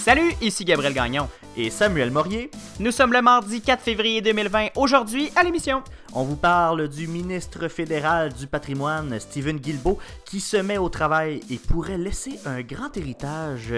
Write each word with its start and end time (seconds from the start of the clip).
Salut, 0.00 0.32
ici 0.40 0.64
Gabriel 0.64 0.94
Gagnon. 0.94 1.28
Et 1.58 1.68
Samuel 1.68 2.10
Morier. 2.10 2.50
Nous 2.78 2.90
sommes 2.90 3.12
le 3.12 3.20
mardi 3.20 3.60
4 3.60 3.82
février 3.82 4.22
2020. 4.22 4.68
Aujourd'hui, 4.76 5.30
à 5.36 5.42
l'émission, 5.42 5.82
On 6.14 6.24
vous 6.24 6.36
parle 6.36 6.88
du 6.88 7.06
ministre 7.06 7.68
fédéral 7.68 8.32
du 8.32 8.46
patrimoine, 8.46 9.20
Stephen 9.20 9.58
Guilbeault, 9.58 9.98
qui 10.24 10.40
se 10.40 10.56
met 10.56 10.78
au 10.78 10.88
travail 10.88 11.42
et 11.50 11.58
pourrait 11.58 11.98
laisser 11.98 12.40
un 12.46 12.62
grand 12.62 12.96
héritage 12.96 13.74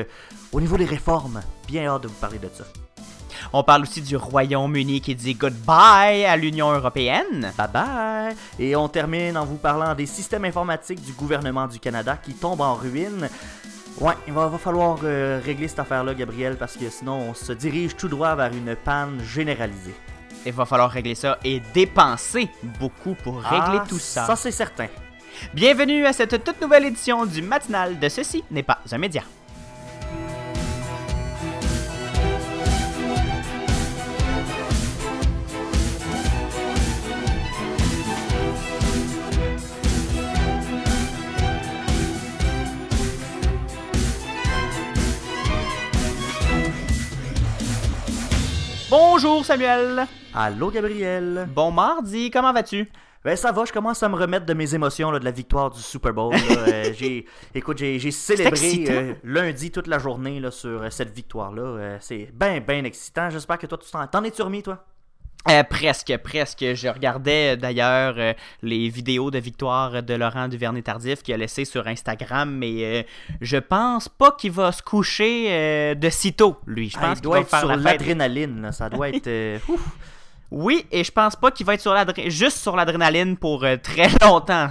au 0.52 0.60
niveau 0.60 0.76
des 0.76 0.84
réformes. 0.84 1.40
Bien 1.66 1.86
hâte 1.88 2.04
de 2.04 2.08
vous 2.08 2.14
parler 2.14 2.38
de 2.38 2.48
ça. 2.54 2.64
on 3.52 3.64
parle 3.64 3.82
aussi 3.82 4.00
du 4.00 4.14
Royaume-Uni 4.14 5.00
qui 5.00 5.16
dit 5.16 5.34
goodbye 5.34 6.24
à 6.24 6.36
l'Union 6.36 6.70
européenne. 6.70 7.52
Bye 7.58 7.68
bye! 7.72 8.36
Et 8.60 8.76
on 8.76 8.88
termine 8.88 9.36
en 9.36 9.44
vous 9.44 9.56
parlant 9.56 9.92
des 9.96 10.06
systèmes 10.06 10.44
informatiques 10.44 11.02
du 11.02 11.14
gouvernement 11.14 11.66
du 11.66 11.80
Canada 11.80 12.16
qui 12.16 12.34
tombent 12.34 12.60
en 12.60 12.74
ruine. 12.74 13.28
Ouais, 14.00 14.14
il 14.26 14.32
va, 14.32 14.46
va 14.48 14.58
falloir 14.58 14.98
euh, 15.04 15.40
régler 15.44 15.68
cette 15.68 15.78
affaire-là, 15.78 16.14
Gabriel, 16.14 16.56
parce 16.56 16.76
que 16.76 16.88
sinon 16.90 17.30
on 17.30 17.34
se 17.34 17.52
dirige 17.52 17.94
tout 17.96 18.08
droit 18.08 18.34
vers 18.34 18.52
une 18.52 18.74
panne 18.74 19.20
généralisée. 19.22 19.94
Il 20.44 20.52
va 20.52 20.64
falloir 20.64 20.90
régler 20.90 21.14
ça 21.14 21.38
et 21.44 21.60
dépenser 21.72 22.48
beaucoup 22.80 23.14
pour 23.14 23.40
régler 23.40 23.78
Ah, 23.80 23.84
tout 23.88 23.98
ça. 24.00 24.26
Ça, 24.26 24.34
c'est 24.34 24.50
certain. 24.50 24.88
Bienvenue 25.54 26.04
à 26.04 26.12
cette 26.12 26.42
toute 26.42 26.60
nouvelle 26.60 26.86
édition 26.86 27.24
du 27.26 27.42
matinal 27.42 27.98
de 27.98 28.08
Ceci 28.08 28.42
n'est 28.50 28.62
pas 28.64 28.78
un 28.90 28.98
média. 28.98 29.22
Bonjour 48.92 49.42
Samuel. 49.42 50.06
Allô, 50.34 50.70
Gabriel? 50.70 51.48
Bon 51.54 51.70
mardi, 51.70 52.30
comment 52.30 52.52
vas-tu? 52.52 52.86
Ben 53.24 53.34
ça 53.36 53.50
va, 53.50 53.64
je 53.64 53.72
commence 53.72 54.02
à 54.02 54.08
me 54.10 54.16
remettre 54.16 54.44
de 54.44 54.52
mes 54.52 54.74
émotions 54.74 55.10
là, 55.10 55.18
de 55.18 55.24
la 55.24 55.30
victoire 55.30 55.70
du 55.70 55.80
Super 55.80 56.12
Bowl. 56.12 56.34
Euh, 56.50 56.92
j'ai, 56.92 57.24
écoute, 57.54 57.78
j'ai, 57.78 57.98
j'ai 57.98 58.10
célébré 58.10 58.84
euh, 58.90 59.14
lundi 59.24 59.70
toute 59.70 59.86
la 59.86 59.98
journée 59.98 60.40
là, 60.40 60.50
sur 60.50 60.82
euh, 60.82 60.90
cette 60.90 61.10
victoire-là. 61.10 61.96
C'est 62.00 62.28
bien, 62.34 62.60
bien 62.60 62.84
excitant. 62.84 63.30
J'espère 63.30 63.56
que 63.56 63.66
toi, 63.66 63.78
tu 63.78 63.90
t'en, 63.90 64.06
t'en 64.06 64.24
es-tu 64.24 64.42
remis, 64.42 64.62
toi? 64.62 64.84
Euh, 65.50 65.64
presque, 65.64 66.16
presque. 66.18 66.60
Je 66.74 66.88
regardais 66.88 67.54
euh, 67.54 67.56
d'ailleurs 67.56 68.14
euh, 68.16 68.32
les 68.62 68.88
vidéos 68.88 69.30
de 69.32 69.38
victoire 69.38 70.02
de 70.02 70.14
Laurent 70.14 70.46
Duvernay-Tardif 70.46 71.22
qui 71.22 71.32
a 71.32 71.36
laissé 71.36 71.64
sur 71.64 71.86
Instagram, 71.88 72.48
mais 72.54 72.84
euh, 72.84 73.02
je 73.40 73.56
pense 73.56 74.08
pas 74.08 74.30
qu'il 74.32 74.52
va 74.52 74.70
se 74.70 74.82
coucher 74.82 75.94
de 75.96 76.10
sitôt, 76.10 76.58
lui. 76.66 76.90
Je 76.90 76.96
Ah, 76.98 77.08
pense 77.08 77.10
il 77.10 77.14
qu'il 77.14 77.22
doit 77.22 77.36
va 77.36 77.40
être 77.42 77.48
faire 77.50 77.58
sur 77.60 77.76
l'adrénaline. 77.76 78.70
Ça 78.72 78.88
doit 78.88 79.08
être... 79.08 79.60
ouf. 79.68 79.80
Oui, 80.52 80.84
et 80.92 81.02
je 81.02 81.10
pense 81.10 81.34
pas 81.34 81.50
qu'il 81.50 81.64
va 81.66 81.74
être 81.74 81.80
sur 81.80 81.96
juste 82.28 82.58
sur 82.58 82.76
l'adrénaline 82.76 83.36
pour 83.36 83.66
très 83.82 84.08
longtemps. 84.22 84.68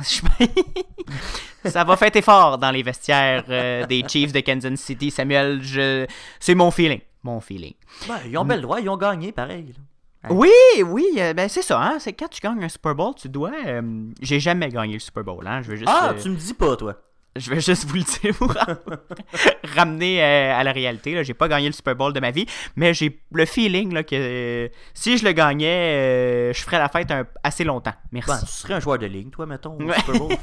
Ça 1.65 1.83
va 1.83 1.97
fêter 1.97 2.21
fort 2.21 2.57
dans 2.59 2.71
les 2.71 2.83
vestiaires 2.83 3.87
des 3.87 4.03
Chiefs 4.07 4.31
de 4.31 4.39
Kansas 4.39 4.79
City. 4.79 5.11
Samuel, 5.11 5.59
je... 5.63 6.05
c'est 6.39 6.55
mon 6.55 6.71
feeling. 6.71 7.01
Mon 7.23 7.41
feeling. 7.41 7.73
Ben, 8.07 8.19
ils 8.27 8.37
ont 8.37 8.45
bel 8.45 8.61
droit, 8.61 8.79
ils 8.79 8.89
ont 8.89 8.97
gagné, 8.97 9.31
pareil. 9.31 9.65
là. 9.67 9.83
Ouais. 10.29 10.35
Oui, 10.77 10.83
oui, 10.85 11.07
euh, 11.17 11.33
ben 11.33 11.49
c'est 11.49 11.61
ça, 11.63 11.81
hein, 11.81 11.97
c'est 11.99 12.13
quand 12.13 12.27
tu 12.27 12.39
gagnes 12.41 12.63
un 12.63 12.69
Super 12.69 12.93
Bowl, 12.93 13.13
tu 13.15 13.27
dois... 13.27 13.51
euh, 13.65 13.81
J'ai 14.21 14.39
jamais 14.39 14.69
gagné 14.69 14.93
le 14.93 14.99
Super 14.99 15.23
Bowl, 15.23 15.45
hein, 15.47 15.61
je 15.63 15.69
veux 15.71 15.75
juste... 15.77 15.89
Ah, 15.91 16.11
euh, 16.13 16.21
tu 16.21 16.29
me 16.29 16.35
dis 16.35 16.53
pas, 16.53 16.75
toi. 16.75 16.95
Je 17.35 17.49
vais 17.49 17.61
juste 17.61 17.85
vous 17.85 17.95
le 17.95 18.01
dire 18.03 18.35
pour 18.35 18.51
ram- 18.51 18.77
ramener 19.75 20.21
euh, 20.21 20.53
à 20.53 20.63
la 20.65 20.71
réalité. 20.73 21.15
Là. 21.15 21.23
J'ai 21.23 21.33
pas 21.33 21.47
gagné 21.47 21.67
le 21.67 21.71
Super 21.73 21.95
Bowl 21.95 22.11
de 22.13 22.19
ma 22.19 22.29
vie, 22.29 22.45
mais 22.75 22.93
j'ai 22.93 23.21
le 23.31 23.45
feeling 23.45 23.93
là, 23.93 24.03
que 24.03 24.15
euh, 24.15 24.67
si 24.93 25.17
je 25.17 25.23
le 25.25 25.31
gagnais, 25.31 26.51
je 26.53 26.61
ferais 26.61 26.77
la 26.77 26.89
fête 26.89 27.09
un- 27.09 27.25
assez 27.43 27.63
longtemps. 27.63 27.93
Merci. 28.11 28.29
Ben, 28.31 28.39
tu 28.41 28.45
serais 28.47 28.73
un 28.75 28.79
joueur 28.81 28.97
de 28.99 29.05
ligne, 29.05 29.29
toi, 29.29 29.45
mettons, 29.45 29.77
au. 29.79 29.93
Super 29.93 30.15
Bowl. 30.19 30.33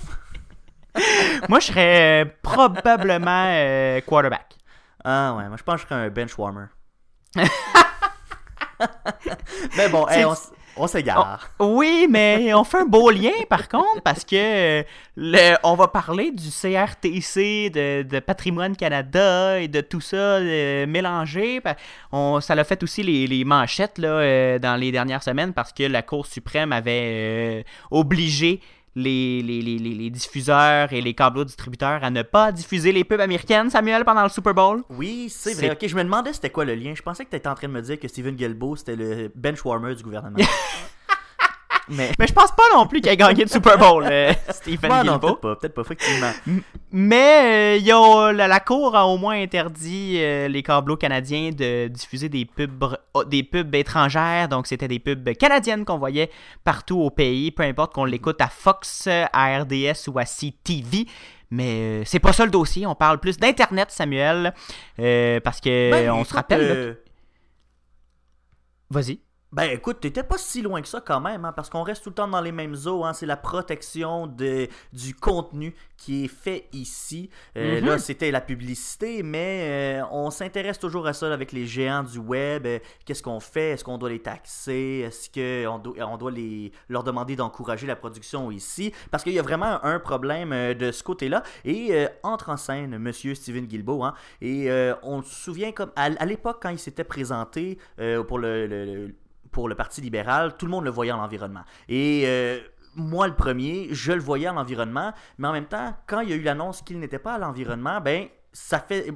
Moi, 1.48 1.60
je 1.60 1.66
serais 1.66 2.36
probablement 2.42 4.00
quarterback. 4.06 4.56
Ah 5.04 5.34
ouais, 5.36 5.46
moi 5.46 5.56
je 5.56 5.62
pense 5.62 5.76
que 5.76 5.82
je 5.82 5.86
serais 5.88 6.06
un 6.06 6.08
bench 6.10 6.36
warmer. 6.36 6.64
Mais 9.76 9.88
bon, 9.88 10.06
hey, 10.10 10.24
on, 10.76 10.86
s'égare. 10.86 11.50
Oui, 11.58 12.06
mais 12.08 12.54
on 12.54 12.62
fait 12.62 12.78
un 12.78 12.84
beau 12.84 13.10
lien 13.10 13.32
par 13.48 13.68
contre 13.68 14.00
parce 14.04 14.24
que 14.24 14.84
le, 15.16 15.56
on 15.64 15.74
va 15.74 15.88
parler 15.88 16.30
du 16.30 16.50
CRTC, 16.50 17.70
de, 17.70 18.02
de 18.02 18.20
Patrimoine 18.20 18.76
Canada 18.76 19.60
et 19.60 19.66
de 19.66 19.80
tout 19.80 20.00
ça 20.00 20.16
euh, 20.16 20.86
mélangé. 20.86 21.60
On, 22.12 22.40
ça 22.40 22.54
l'a 22.54 22.62
fait 22.64 22.82
aussi 22.84 23.02
les, 23.02 23.26
les 23.26 23.44
manchettes 23.44 23.98
là, 23.98 24.08
euh, 24.08 24.58
dans 24.60 24.76
les 24.76 24.92
dernières 24.92 25.22
semaines 25.24 25.52
parce 25.52 25.72
que 25.72 25.82
la 25.82 26.02
Cour 26.02 26.26
suprême 26.26 26.72
avait 26.72 27.02
euh, 27.04 27.62
obligé 27.90 28.60
les, 28.94 29.42
les, 29.42 29.60
les, 29.62 29.78
les- 29.78 30.10
diffuseurs 30.10 30.92
et 30.92 31.00
les 31.00 31.14
câbleaux 31.14 31.44
distributeurs 31.44 32.02
à 32.02 32.10
ne 32.10 32.22
pas 32.22 32.50
diffuser 32.52 32.92
les 32.92 33.04
pubs 33.04 33.20
américaines, 33.20 33.70
Samuel, 33.70 34.04
pendant 34.04 34.22
le 34.22 34.28
Super 34.28 34.54
Bowl? 34.54 34.82
Oui, 34.90 35.26
c'est 35.30 35.54
vrai. 35.54 35.70
Ok, 35.72 35.86
je 35.86 35.94
me 35.96 36.02
demandais 36.02 36.32
c'était 36.32 36.50
quoi 36.50 36.64
le 36.64 36.74
lien. 36.74 36.94
Je 36.94 37.02
pensais 37.02 37.24
que 37.24 37.30
tu 37.30 37.36
étais 37.36 37.48
en 37.48 37.54
train 37.54 37.68
de 37.68 37.72
me 37.72 37.82
dire 37.82 37.98
que 38.00 38.08
Steven 38.08 38.34
Guilbeault 38.34 38.76
c'était 38.76 38.96
le 38.96 39.30
bench 39.34 39.64
warmer 39.64 39.94
du 39.94 40.02
gouvernement. 40.02 40.36
Mais. 41.90 42.10
Mais 42.18 42.26
je 42.26 42.32
pense 42.32 42.50
pas 42.52 42.62
non 42.74 42.86
plus 42.86 43.00
qu'il 43.00 43.10
a 43.10 43.16
gagné 43.16 43.42
le 43.44 43.48
Super 43.48 43.78
Bowl, 43.78 44.04
euh, 44.10 44.32
Stephen 44.50 44.90
Ouais, 44.92 45.02
Guilbeault. 45.02 45.18
peut-être 45.36 45.40
pas, 45.40 45.56
peut-être 45.56 45.74
pas, 45.74 45.80
effectivement. 45.82 46.30
Mais 46.92 47.74
euh, 47.74 47.76
il 47.78 47.86
y 47.86 47.92
a- 47.92 48.32
la, 48.32 48.48
la 48.48 48.60
Cour 48.60 48.94
a 48.96 49.06
au 49.06 49.16
moins 49.16 49.40
interdit 49.40 50.16
euh, 50.18 50.48
les 50.48 50.62
câbleaux 50.62 50.96
canadiens 50.96 51.50
de 51.50 51.88
diffuser 51.88 52.28
des 52.28 52.44
pubs, 52.44 52.84
oh, 53.14 53.24
des 53.24 53.42
pubs 53.42 53.74
étrangères. 53.74 54.48
Donc, 54.48 54.66
c'était 54.66 54.88
des 54.88 54.98
pubs 54.98 55.32
canadiennes 55.36 55.84
qu'on 55.84 55.98
voyait 55.98 56.30
partout 56.64 57.00
au 57.00 57.10
pays, 57.10 57.50
peu 57.50 57.62
importe 57.62 57.94
qu'on 57.94 58.04
l'écoute 58.04 58.40
à 58.40 58.48
Fox, 58.48 59.08
à 59.08 59.58
RDS 59.60 60.08
ou 60.08 60.18
à 60.18 60.24
CTV. 60.24 61.06
Mais 61.50 62.02
c'est 62.04 62.18
pas 62.20 62.32
ça 62.34 62.44
le 62.44 62.50
dossier. 62.50 62.86
On 62.86 62.94
parle 62.94 63.18
plus 63.20 63.38
d'Internet, 63.38 63.90
Samuel. 63.90 64.52
parce 65.42 65.60
que 65.60 65.90
Ben, 65.90 66.10
on 66.10 66.24
se 66.24 66.34
rappelle. 66.34 66.98
Vas-y. 68.90 69.20
Ben 69.50 69.70
écoute, 69.70 70.00
t'étais 70.00 70.22
pas 70.22 70.36
si 70.36 70.60
loin 70.60 70.82
que 70.82 70.88
ça 70.88 71.00
quand 71.00 71.20
même, 71.22 71.46
hein, 71.46 71.52
parce 71.56 71.70
qu'on 71.70 71.82
reste 71.82 72.02
tout 72.02 72.10
le 72.10 72.14
temps 72.14 72.28
dans 72.28 72.42
les 72.42 72.52
mêmes 72.52 72.76
eaux. 72.84 73.04
Hein, 73.04 73.14
c'est 73.14 73.24
la 73.24 73.38
protection 73.38 74.26
de, 74.26 74.68
du 74.92 75.14
contenu 75.14 75.74
qui 75.96 76.26
est 76.26 76.28
fait 76.28 76.68
ici. 76.74 77.30
Euh, 77.56 77.80
Mhm. 77.80 77.86
Là, 77.86 77.98
c'était 77.98 78.30
la 78.30 78.42
publicité, 78.42 79.22
mais 79.22 80.00
euh, 80.02 80.06
on 80.12 80.28
s'intéresse 80.30 80.78
toujours 80.78 81.06
à 81.06 81.14
ça 81.14 81.32
avec 81.32 81.52
les 81.52 81.66
géants 81.66 82.02
du 82.02 82.18
web. 82.18 82.66
Euh, 82.66 82.78
Qu'est-ce 83.06 83.22
qu'on 83.22 83.40
fait? 83.40 83.70
Est-ce 83.70 83.84
qu'on 83.84 83.96
doit 83.96 84.10
les 84.10 84.20
taxer? 84.20 85.04
Est-ce 85.06 85.30
qu'on 85.30 85.78
doit, 85.78 85.94
on 86.06 86.18
doit 86.18 86.30
les, 86.30 86.70
leur 86.90 87.02
demander 87.02 87.34
d'encourager 87.34 87.86
la 87.86 87.96
production 87.96 88.50
ici? 88.50 88.92
Parce 89.10 89.24
qu'il 89.24 89.32
y 89.32 89.38
a 89.38 89.42
vraiment 89.42 89.82
un 89.82 89.98
problème 89.98 90.50
de 90.74 90.92
ce 90.92 91.02
côté-là. 91.02 91.42
Et 91.64 92.06
entre 92.22 92.50
en 92.50 92.58
scène 92.58 92.98
Monsieur 92.98 93.34
Steven 93.34 93.64
Guilbeault. 93.64 94.04
Hein, 94.04 94.12
et 94.42 94.68
on 95.02 95.22
se 95.22 95.34
souvient 95.34 95.72
comme 95.72 95.90
à, 95.96 96.04
à 96.04 96.24
l'époque 96.26 96.58
quand 96.60 96.68
il 96.68 96.78
s'était 96.78 97.02
présenté 97.04 97.78
pour 98.26 98.38
le- 98.38 98.66
le- 98.66 98.84
le 98.84 99.14
pour 99.50 99.68
le 99.68 99.74
Parti 99.74 100.00
libéral, 100.00 100.56
tout 100.56 100.66
le 100.66 100.70
monde 100.70 100.84
le 100.84 100.90
voyait 100.90 101.12
en 101.12 101.22
environnement. 101.22 101.64
Et 101.88 102.24
euh, 102.26 102.60
moi, 102.94 103.28
le 103.28 103.34
premier, 103.34 103.88
je 103.92 104.12
le 104.12 104.20
voyais 104.20 104.48
en 104.48 104.56
environnement, 104.56 105.12
mais 105.38 105.48
en 105.48 105.52
même 105.52 105.66
temps, 105.66 105.96
quand 106.06 106.20
il 106.20 106.30
y 106.30 106.32
a 106.32 106.36
eu 106.36 106.42
l'annonce 106.42 106.82
qu'il 106.82 106.98
n'était 106.98 107.18
pas 107.18 107.34
à 107.34 107.38
l'environnement, 107.38 108.00
ben, 108.00 108.28
ça 108.52 108.80
fait. 108.80 109.12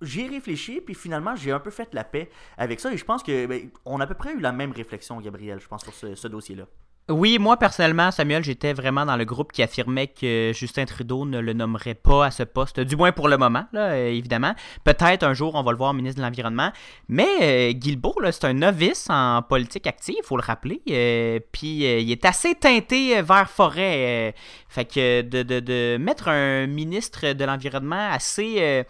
J'y 0.00 0.22
ai 0.22 0.28
réfléchi, 0.28 0.80
puis 0.80 0.94
finalement, 0.94 1.36
j'ai 1.36 1.52
un 1.52 1.60
peu 1.60 1.70
fait 1.70 1.94
la 1.94 2.02
paix 2.02 2.28
avec 2.58 2.80
ça, 2.80 2.92
et 2.92 2.96
je 2.96 3.04
pense 3.04 3.22
que 3.22 3.46
ben, 3.46 3.70
on 3.84 4.00
a 4.00 4.04
à 4.04 4.06
peu 4.06 4.14
près 4.14 4.32
eu 4.32 4.40
la 4.40 4.52
même 4.52 4.72
réflexion, 4.72 5.20
Gabriel, 5.20 5.60
je 5.60 5.68
pense, 5.68 5.82
sur 5.82 5.94
ce, 5.94 6.14
ce 6.14 6.28
dossier-là. 6.28 6.66
Oui, 7.08 7.38
moi 7.40 7.56
personnellement, 7.56 8.12
Samuel, 8.12 8.44
j'étais 8.44 8.72
vraiment 8.72 9.04
dans 9.04 9.16
le 9.16 9.24
groupe 9.24 9.50
qui 9.52 9.62
affirmait 9.62 10.06
que 10.06 10.52
Justin 10.54 10.84
Trudeau 10.84 11.26
ne 11.26 11.40
le 11.40 11.52
nommerait 11.52 11.94
pas 11.96 12.26
à 12.26 12.30
ce 12.30 12.44
poste, 12.44 12.78
du 12.78 12.94
moins 12.94 13.10
pour 13.10 13.28
le 13.28 13.36
moment, 13.36 13.64
là, 13.72 13.90
euh, 13.90 14.08
évidemment. 14.08 14.54
Peut-être 14.84 15.24
un 15.24 15.34
jour 15.34 15.56
on 15.56 15.62
va 15.64 15.72
le 15.72 15.76
voir 15.76 15.94
ministre 15.94 16.20
de 16.20 16.24
l'Environnement. 16.24 16.70
Mais 17.08 17.26
euh, 17.42 17.72
Guilbeault, 17.72 18.14
c'est 18.30 18.44
un 18.44 18.52
novice 18.54 19.08
en 19.10 19.42
politique 19.42 19.88
active, 19.88 20.14
faut 20.24 20.36
le 20.36 20.44
rappeler. 20.44 20.80
euh, 20.90 21.40
Puis 21.50 21.84
euh, 21.84 21.98
il 21.98 22.10
est 22.12 22.24
assez 22.24 22.54
teinté 22.54 23.20
vers 23.20 23.50
forêt. 23.50 24.32
fait 24.68 24.84
que 24.84 25.22
de, 25.22 25.42
de- 25.42 25.60
de 25.60 25.96
mettre 26.00 26.28
un 26.28 26.66
ministre 26.68 27.32
de 27.32 27.44
l'Environnement 27.44 28.10
assez 28.12 28.84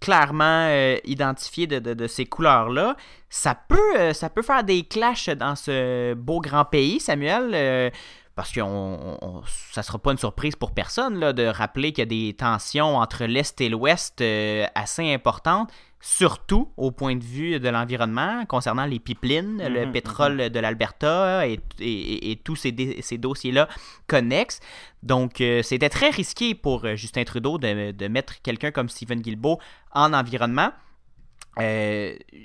clairement 0.00 0.68
euh, 0.68 0.96
identifié 1.04 1.66
de, 1.66 2.06
ces 2.06 2.26
couleurs-là, 2.26 2.96
ça 3.30 3.54
peut, 3.54 3.98
euh, 3.98 4.12
ça 4.12 4.30
peut 4.30 4.42
faire 4.42 4.64
des 4.64 4.84
clashs 4.84 5.28
dans 5.30 5.56
ce 5.56 6.14
beau 6.14 6.40
grand 6.40 6.64
pays, 6.64 7.00
Samuel. 7.00 7.52
euh, 7.54 7.90
parce 8.36 8.52
que 8.52 8.60
on, 8.60 9.18
on- 9.22 9.42
ça 9.72 9.82
sera 9.82 9.98
pas 9.98 10.12
une 10.12 10.18
surprise 10.18 10.54
pour 10.54 10.72
personne 10.72 11.18
là, 11.18 11.32
de 11.32 11.44
rappeler 11.46 11.90
qu'il 11.92 12.02
y 12.02 12.02
a 12.02 12.28
des 12.28 12.34
tensions 12.34 12.96
entre 12.98 13.24
l'Est 13.24 13.60
et 13.60 13.68
l'Ouest 13.68 14.20
euh, 14.20 14.64
assez 14.74 15.12
importantes, 15.12 15.70
surtout 16.00 16.70
au 16.76 16.90
point 16.92 17.16
de 17.16 17.24
vue 17.24 17.58
de 17.58 17.68
l'environnement, 17.68 18.44
concernant 18.46 18.84
les 18.84 19.00
pipelines, 19.00 19.66
le 19.66 19.86
Mhm, 19.86 19.92
pétrole 19.92 20.50
de 20.50 20.60
l'Alberta 20.60 21.48
et, 21.48 21.58
et- 21.80 22.30
et 22.30 22.36
tous 22.36 22.54
ces, 22.56 22.72
dossiers-là 23.18 23.68
connexes. 24.06 24.60
Donc, 25.02 25.40
euh, 25.40 25.62
c'était 25.62 25.88
très 25.88 26.10
risqué 26.10 26.54
pour 26.54 26.84
euh, 26.84 26.94
Justin 26.94 27.24
Trudeau 27.24 27.58
de, 27.58 27.90
de 27.92 28.08
mettre 28.08 28.40
quelqu'un 28.42 28.70
comme 28.70 28.88
Stephen 28.90 29.20
Guilbeault 29.20 29.58
en 29.92 30.12
environnement. 30.12 30.70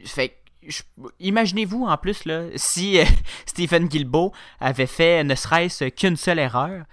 fait 0.05 0.37
Imaginez-vous 1.19 1.85
en 1.85 1.97
plus 1.97 2.25
là, 2.25 2.43
si 2.55 2.99
Stephen 3.45 3.87
Guilbeault 3.87 4.31
avait 4.59 4.87
fait 4.87 5.23
ne 5.23 5.35
serait-ce 5.35 5.85
qu'une 5.85 6.17
seule 6.17 6.39
erreur, 6.39 6.85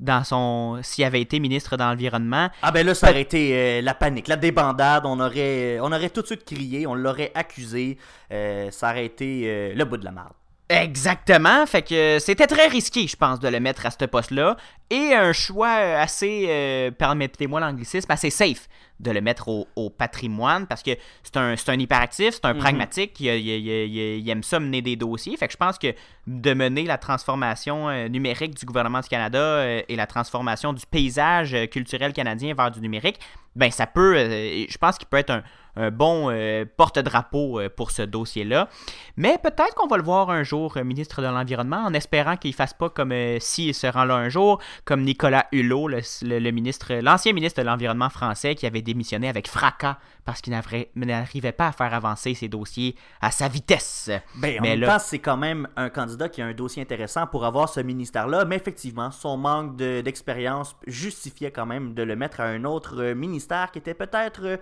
dans 0.00 0.24
son 0.24 0.80
s'il 0.82 1.04
avait 1.04 1.20
été 1.20 1.38
ministre 1.38 1.76
de 1.76 1.82
l'environnement. 1.82 2.48
Ah 2.62 2.72
ben 2.72 2.84
là 2.84 2.94
ça 2.94 3.10
aurait 3.10 3.20
été 3.20 3.54
euh, 3.54 3.82
la 3.82 3.94
panique, 3.94 4.28
la 4.28 4.36
débandade, 4.36 5.04
on 5.06 5.20
aurait 5.20 5.78
on 5.80 5.92
aurait 5.92 6.10
tout 6.10 6.22
de 6.22 6.26
suite 6.26 6.44
crié, 6.44 6.86
on 6.86 6.94
l'aurait 6.94 7.30
accusé, 7.34 7.98
euh, 8.32 8.70
ça 8.70 8.90
aurait 8.90 9.04
été 9.04 9.42
euh, 9.44 9.74
le 9.74 9.84
bout 9.84 9.98
de 9.98 10.04
la 10.04 10.12
marde. 10.12 10.32
Exactement, 10.70 11.66
fait 11.66 11.82
que 11.82 12.18
c'était 12.20 12.46
très 12.46 12.68
risqué, 12.68 13.06
je 13.08 13.16
pense, 13.16 13.40
de 13.40 13.48
le 13.48 13.58
mettre 13.58 13.86
à 13.86 13.90
ce 13.90 14.04
poste-là, 14.04 14.56
et 14.88 15.14
un 15.14 15.32
choix 15.32 15.68
assez, 15.68 16.92
permettez-moi 16.96 17.60
l'anglicisme, 17.60 18.10
assez 18.10 18.30
safe 18.30 18.68
de 19.00 19.10
le 19.10 19.20
mettre 19.20 19.48
au, 19.48 19.90
patrimoine 19.90 20.66
parce 20.66 20.82
que 20.82 20.92
c'est 21.22 21.36
un, 21.36 21.54
un, 21.54 21.78
hyperactif, 21.78 22.34
c'est 22.34 22.44
un 22.44 22.54
mhm. 22.54 22.60
pragmatique, 22.60 23.18
il, 23.18 24.28
aime 24.28 24.42
ça 24.42 24.60
mener 24.60 24.82
des 24.82 24.96
dossiers. 24.96 25.36
Fait 25.36 25.46
que 25.46 25.52
je 25.52 25.56
pense 25.56 25.78
que 25.78 25.94
de 26.26 26.54
mener 26.54 26.84
la 26.84 26.98
transformation 26.98 27.88
euh, 27.88 28.08
numérique 28.08 28.54
du 28.54 28.66
gouvernement 28.66 29.00
du 29.00 29.08
Canada 29.08 29.38
euh, 29.38 29.82
et 29.88 29.96
la 29.96 30.06
transformation 30.06 30.72
du 30.72 30.84
paysage 30.86 31.54
euh, 31.54 31.66
culturel 31.66 32.12
canadien 32.12 32.54
vers 32.54 32.70
du 32.70 32.80
numérique, 32.80 33.18
ben 33.56 33.70
ça 33.70 33.86
peut, 33.86 34.14
je 34.16 34.78
pense 34.78 34.96
qu'il 34.96 35.08
peut 35.08 35.16
être 35.16 35.30
un, 35.30 35.42
un 35.80 35.90
bon 35.90 36.30
euh, 36.30 36.64
porte-drapeau 36.76 37.60
euh, 37.60 37.68
pour 37.68 37.90
ce 37.90 38.02
dossier-là. 38.02 38.68
Mais 39.16 39.38
peut-être 39.42 39.74
qu'on 39.74 39.86
va 39.86 39.96
le 39.96 40.02
voir 40.02 40.30
un 40.30 40.42
jour 40.42 40.76
euh, 40.76 40.84
ministre 40.84 41.22
de 41.22 41.26
l'Environnement, 41.26 41.84
en 41.84 41.94
espérant 41.94 42.36
qu'il 42.36 42.50
ne 42.50 42.56
fasse 42.56 42.74
pas 42.74 42.90
comme 42.90 43.14
s'il 43.38 43.74
se 43.74 43.86
rend 43.86 44.04
là 44.04 44.16
un 44.16 44.28
jour, 44.28 44.60
comme 44.84 45.02
Nicolas 45.02 45.46
Hulot, 45.52 45.88
le, 45.88 46.50
ministre, 46.50 46.94
l'ancien 47.00 47.32
ministre 47.32 47.60
de 47.62 47.66
l'Environnement 47.66 48.10
français 48.10 48.54
qui 48.54 48.66
avait 48.66 48.82
démissionné 48.82 49.28
avec 49.28 49.48
fracas 49.48 49.98
parce 50.24 50.40
qu'il 50.40 50.52
n'arrivait 50.96 51.52
pas 51.52 51.68
à 51.68 51.72
faire 51.72 51.94
avancer 51.94 52.34
ses 52.34 52.48
dossiers 52.48 52.94
à 53.20 53.30
sa 53.30 53.48
vitesse. 53.48 54.10
Ben, 54.36 54.60
en 54.60 54.62
même 54.62 54.82
temps, 54.82 54.98
c'est 54.98 55.18
quand 55.18 55.36
même 55.36 55.66
un 55.76 55.88
candidat 55.88 56.28
qui 56.28 56.42
a 56.42 56.46
un 56.46 56.52
dossier 56.52 56.82
intéressant 56.82 57.26
pour 57.26 57.44
avoir 57.44 57.68
ce 57.68 57.80
ministère-là, 57.80 58.44
mais 58.44 58.56
effectivement, 58.56 59.10
son 59.10 59.36
manque 59.36 59.76
d'expérience 59.76 60.76
justifiait 60.86 61.50
quand 61.50 61.66
même 61.66 61.94
de 61.94 62.02
le 62.02 62.16
mettre 62.16 62.40
à 62.40 62.44
un 62.44 62.64
autre 62.64 63.12
ministère 63.12 63.70
qui 63.72 63.78
était 63.78 63.94
peut-être 63.94 64.58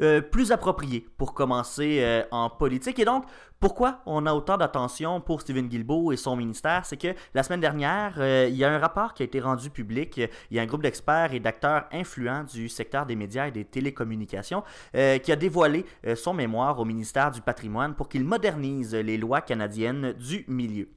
euh, 0.00 0.20
plus 0.20 0.50
approprié 0.52 1.06
pour 1.18 1.34
commencer 1.34 1.98
euh, 2.00 2.22
en 2.30 2.48
politique. 2.48 2.98
Et 2.98 3.04
donc, 3.04 3.24
pourquoi 3.58 4.00
on 4.06 4.24
a 4.24 4.32
autant 4.32 4.56
d'attention 4.56 5.20
pour 5.20 5.42
Stephen 5.42 5.68
Guilbeault 5.68 6.12
et 6.12 6.16
son 6.16 6.36
ministère? 6.36 6.86
C'est 6.86 6.96
que 6.96 7.08
la 7.34 7.42
semaine 7.42 7.60
dernière, 7.60 8.14
euh, 8.18 8.46
il 8.48 8.56
y 8.56 8.64
a 8.64 8.72
un 8.72 8.78
rapport 8.78 9.12
qui 9.12 9.22
a 9.22 9.26
été 9.26 9.40
rendu 9.40 9.68
public. 9.68 10.18
Il 10.50 10.56
y 10.56 10.58
a 10.58 10.62
un 10.62 10.66
groupe 10.66 10.82
d'experts 10.82 11.34
et 11.34 11.40
d'acteurs 11.40 11.84
influents 11.92 12.44
du 12.44 12.68
secteur 12.68 13.04
des 13.04 13.16
médias 13.16 13.48
et 13.48 13.50
des 13.50 13.64
télécommunications 13.64 14.62
qui 14.92 15.32
a 15.32 15.36
dévoilé 15.36 15.84
son 16.14 16.34
mémoire 16.34 16.78
au 16.78 16.84
ministère 16.84 17.30
du 17.30 17.40
patrimoine 17.40 17.94
pour 17.94 18.08
qu'il 18.08 18.24
modernise 18.24 18.94
les 18.94 19.18
lois 19.18 19.40
canadiennes 19.40 20.12
du 20.12 20.44
milieu. 20.48 20.88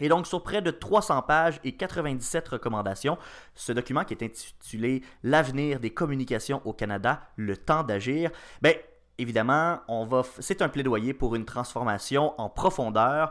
Et 0.00 0.08
donc, 0.08 0.26
sur 0.26 0.42
près 0.42 0.62
de 0.62 0.70
300 0.70 1.22
pages 1.22 1.60
et 1.64 1.72
97 1.72 2.48
recommandations, 2.48 3.18
ce 3.54 3.72
document 3.72 4.04
qui 4.04 4.14
est 4.14 4.22
intitulé 4.22 5.02
L'avenir 5.22 5.80
des 5.80 5.90
communications 5.90 6.62
au 6.64 6.72
Canada, 6.72 7.22
le 7.36 7.56
temps 7.56 7.82
d'agir, 7.82 8.30
ben, 8.62 8.74
évidemment, 9.18 9.80
on 9.88 10.06
va 10.06 10.22
c'est 10.38 10.62
un 10.62 10.68
plaidoyer 10.68 11.14
pour 11.14 11.34
une 11.34 11.44
transformation 11.44 12.34
en 12.40 12.48
profondeur 12.48 13.30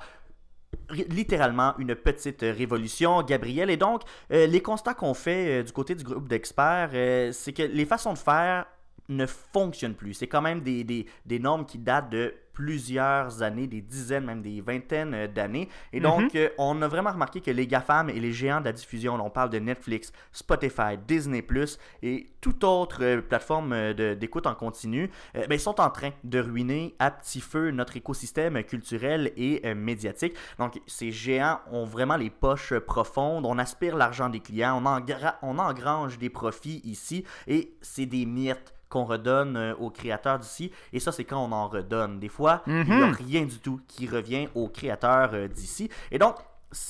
littéralement 0.91 1.73
une 1.77 1.95
petite 1.95 2.41
révolution, 2.41 3.21
Gabriel. 3.23 3.69
Et 3.69 3.77
donc, 3.77 4.03
euh, 4.31 4.47
les 4.47 4.61
constats 4.61 4.93
qu'on 4.93 5.13
fait 5.13 5.59
euh, 5.59 5.63
du 5.63 5.71
côté 5.71 5.95
du 5.95 6.03
groupe 6.03 6.27
d'experts, 6.27 6.91
euh, 6.93 7.31
c'est 7.31 7.53
que 7.53 7.63
les 7.63 7.85
façons 7.85 8.13
de 8.13 8.17
faire 8.17 8.65
ne 9.09 9.25
fonctionnent 9.25 9.95
plus. 9.95 10.13
C'est 10.13 10.27
quand 10.27 10.41
même 10.41 10.61
des, 10.61 10.83
des 10.83 11.39
normes 11.39 11.65
qui 11.65 11.77
datent 11.77 12.09
de 12.09 12.33
plusieurs 12.59 13.41
années, 13.41 13.67
des 13.67 13.79
dizaines, 13.79 14.25
même 14.25 14.41
des 14.41 14.59
vingtaines 14.59 15.13
euh, 15.13 15.27
d'années. 15.29 15.69
Et 15.93 16.01
donc, 16.01 16.33
mhm. 16.33 16.41
euh, 16.41 16.49
on 16.57 16.81
a 16.81 16.89
vraiment 16.89 17.11
remarqué 17.11 17.39
que 17.39 17.51
les 17.51 17.65
GAFAM 17.65 18.09
et 18.09 18.19
les 18.19 18.33
géants 18.33 18.59
de 18.59 18.65
la 18.65 18.73
diffusion, 18.73 19.13
on 19.13 19.29
parle 19.29 19.49
de 19.49 19.59
Netflix, 19.59 20.11
Spotify, 20.33 20.97
Disney⁇ 21.07 21.39
et 22.03 22.27
toute 22.41 22.65
autre 22.65 23.01
euh, 23.01 23.21
plateforme 23.21 23.93
d'écoute 23.93 24.45
en 24.45 24.55
continu, 24.55 25.09
ben, 25.33 25.57
sont 25.57 25.79
en 25.79 25.89
train 25.89 26.09
de 26.25 26.39
ruiner 26.39 26.95
à 26.99 27.11
petit 27.11 27.39
feu 27.39 27.71
notre 27.71 27.95
écosystème 27.95 28.61
culturel 28.63 29.31
et 29.37 29.73
médiatique. 29.73 30.35
Donc, 30.57 30.81
ces 30.85 31.11
géants 31.11 31.59
ont 31.71 31.85
vraiment 31.85 32.17
les 32.17 32.29
poches 32.29 32.77
profondes, 32.79 33.45
on 33.45 33.57
aspire 33.57 33.95
l'argent 33.95 34.27
des 34.27 34.41
clients, 34.41 34.81
on, 34.83 35.47
on 35.47 35.59
engrange 35.59 36.17
des 36.17 36.29
profits 36.29 36.81
ici, 36.83 37.23
et 37.47 37.73
c'est 37.81 38.05
des 38.05 38.25
miettes 38.25 38.73
qu'on 38.89 39.05
redonne 39.05 39.55
euh, 39.55 39.75
aux 39.75 39.89
créateurs 39.89 40.39
d'ici. 40.39 40.71
Et 40.91 40.99
ça, 40.99 41.11
c'est 41.11 41.23
quand 41.23 41.43
on 41.43 41.51
en 41.51 41.67
redonne. 41.67 42.19
Des 42.19 42.27
fois, 42.27 42.63
il 42.67 42.73
n'y 42.73 42.91
a 42.91 43.07
mhm. 43.07 43.13
rien 43.13 43.45
du 43.45 43.59
tout 43.59 43.79
qui 43.87 44.07
revient 44.07 44.49
aux 44.55 44.67
créateurs 44.67 45.31
euh, 45.33 45.47
d'ici. 45.47 45.89
Et 46.11 46.17
donc, 46.17 46.35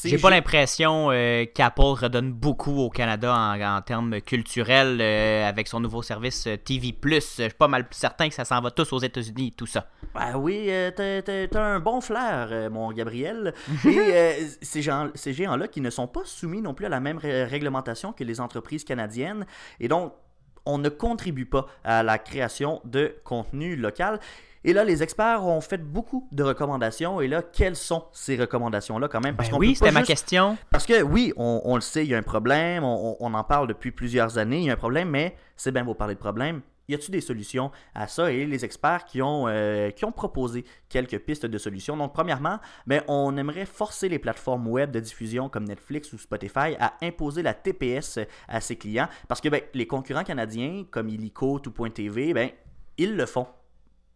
j'ai 0.03 0.17
pas 0.17 0.29
l'impression 0.29 1.09
euh, 1.09 1.45
qu'Apple 1.45 1.81
redonne 1.81 2.33
beaucoup 2.33 2.79
au 2.79 2.89
Canada 2.89 3.33
en, 3.33 3.81
termes 3.81 4.19
culturels 4.19 4.99
avec 4.99 5.69
son 5.69 5.79
nouveau 5.79 6.01
service 6.01 6.49
TV+. 6.65 6.93
Je 7.01 7.19
suis 7.19 7.49
pas 7.57 7.69
mal 7.69 7.85
certain 7.91 8.27
que 8.27 8.35
ça 8.35 8.43
s'en 8.43 8.59
va 8.59 8.71
tous 8.71 8.91
aux 8.91 8.99
États-Unis, 8.99 9.53
tout 9.53 9.67
ça. 9.67 9.87
Ben 10.13 10.35
oui, 10.35 10.69
t'as 10.97 11.63
un 11.63 11.79
bon 11.79 12.01
flair, 12.01 12.69
mon 12.69 12.91
Gabriel. 12.91 13.53
Et 13.85 14.49
ces 14.61 14.81
géants-là 14.81 15.11
ces 15.15 15.31
géants 15.31 15.57
qui 15.71 15.79
ne 15.79 15.89
sont 15.89 16.07
pas 16.07 16.25
soumis 16.25 16.61
non 16.61 16.73
plus 16.73 16.85
à 16.85 16.89
la 16.89 16.99
même 16.99 17.17
réglementation 17.17 18.11
que 18.11 18.25
les 18.25 18.41
entreprises 18.41 18.83
canadiennes. 18.83 19.45
Et 19.79 19.87
donc, 19.87 20.11
on 20.69 20.77
ne 20.77 20.89
contribue 20.89 21.45
pas 21.45 21.67
à 21.83 22.03
la 22.03 22.17
création 22.17 22.81
de 22.85 23.15
contenu 23.23 23.75
local. 23.75 24.19
Et 24.65 24.73
là, 24.73 24.83
les 24.83 25.01
experts 25.01 25.45
ont 25.45 25.61
fait 25.61 25.77
beaucoup 25.77 26.27
de 26.31 26.43
recommandations. 26.43 27.21
Et 27.21 27.27
là, 27.27 27.41
quelles 27.41 27.77
sont 27.77 28.03
ces 28.11 28.35
recommandations-là 28.35 29.07
quand 29.07 29.21
même? 29.21 29.35
Parce 29.35 29.49
ben 29.49 29.57
oui, 29.57 29.75
c'était 29.75 29.91
ma 29.91 30.03
question. 30.03 30.57
Parce 30.69 30.85
que 30.85 31.01
oui, 31.01 31.33
on, 31.37 31.75
le 31.75 31.81
sait, 31.81 32.03
il 32.03 32.09
y 32.09 32.15
a 32.15 32.17
un 32.17 32.23
problème, 32.23 32.83
on, 32.83 33.15
on, 33.19 33.33
en 33.33 33.43
parle 33.43 33.67
depuis 33.67 33.91
plusieurs 33.91 34.37
années, 34.37 34.57
il 34.57 34.65
y 34.65 34.69
a 34.69 34.73
un 34.73 34.77
problème, 34.77 35.09
mais 35.09 35.35
c'est 35.55 35.71
bien 35.71 35.85
beau 35.85 35.93
parler 35.93 36.15
de 36.15 36.19
problème 36.19 36.61
y 36.89 36.95
a-t-il 36.95 37.11
des 37.11 37.21
solutions 37.21 37.71
à 37.93 38.07
ça 38.07 38.31
et 38.31 38.45
les 38.45 38.65
experts 38.65 39.05
qui 39.05 39.21
ont, 39.21 39.47
euh, 39.47 39.91
qui 39.91 40.05
ont 40.05 40.11
proposé 40.11 40.65
quelques 40.89 41.19
pistes 41.19 41.45
de 41.45 41.57
solutions? 41.57 41.95
Donc, 41.95 42.13
premièrement, 42.13 42.59
ben, 42.87 43.03
on 43.07 43.37
aimerait 43.37 43.65
forcer 43.65 44.09
les 44.09 44.19
plateformes 44.19 44.67
web 44.67 44.91
de 44.91 44.99
diffusion 44.99 45.49
comme 45.49 45.65
Netflix 45.65 46.11
ou 46.13 46.17
Spotify 46.17 46.75
à 46.79 46.93
imposer 47.01 47.43
la 47.43 47.53
TPS 47.53 48.19
à 48.47 48.61
ses 48.61 48.75
clients 48.75 49.07
parce 49.27 49.41
que 49.41 49.49
ben, 49.49 49.61
les 49.73 49.87
concurrents 49.87 50.23
canadiens 50.23 50.85
comme 50.89 51.09
Illico, 51.09 51.59
Tout.tv, 51.59 52.33
ben, 52.33 52.49
ils 52.97 53.15
le 53.15 53.25
font. 53.25 53.47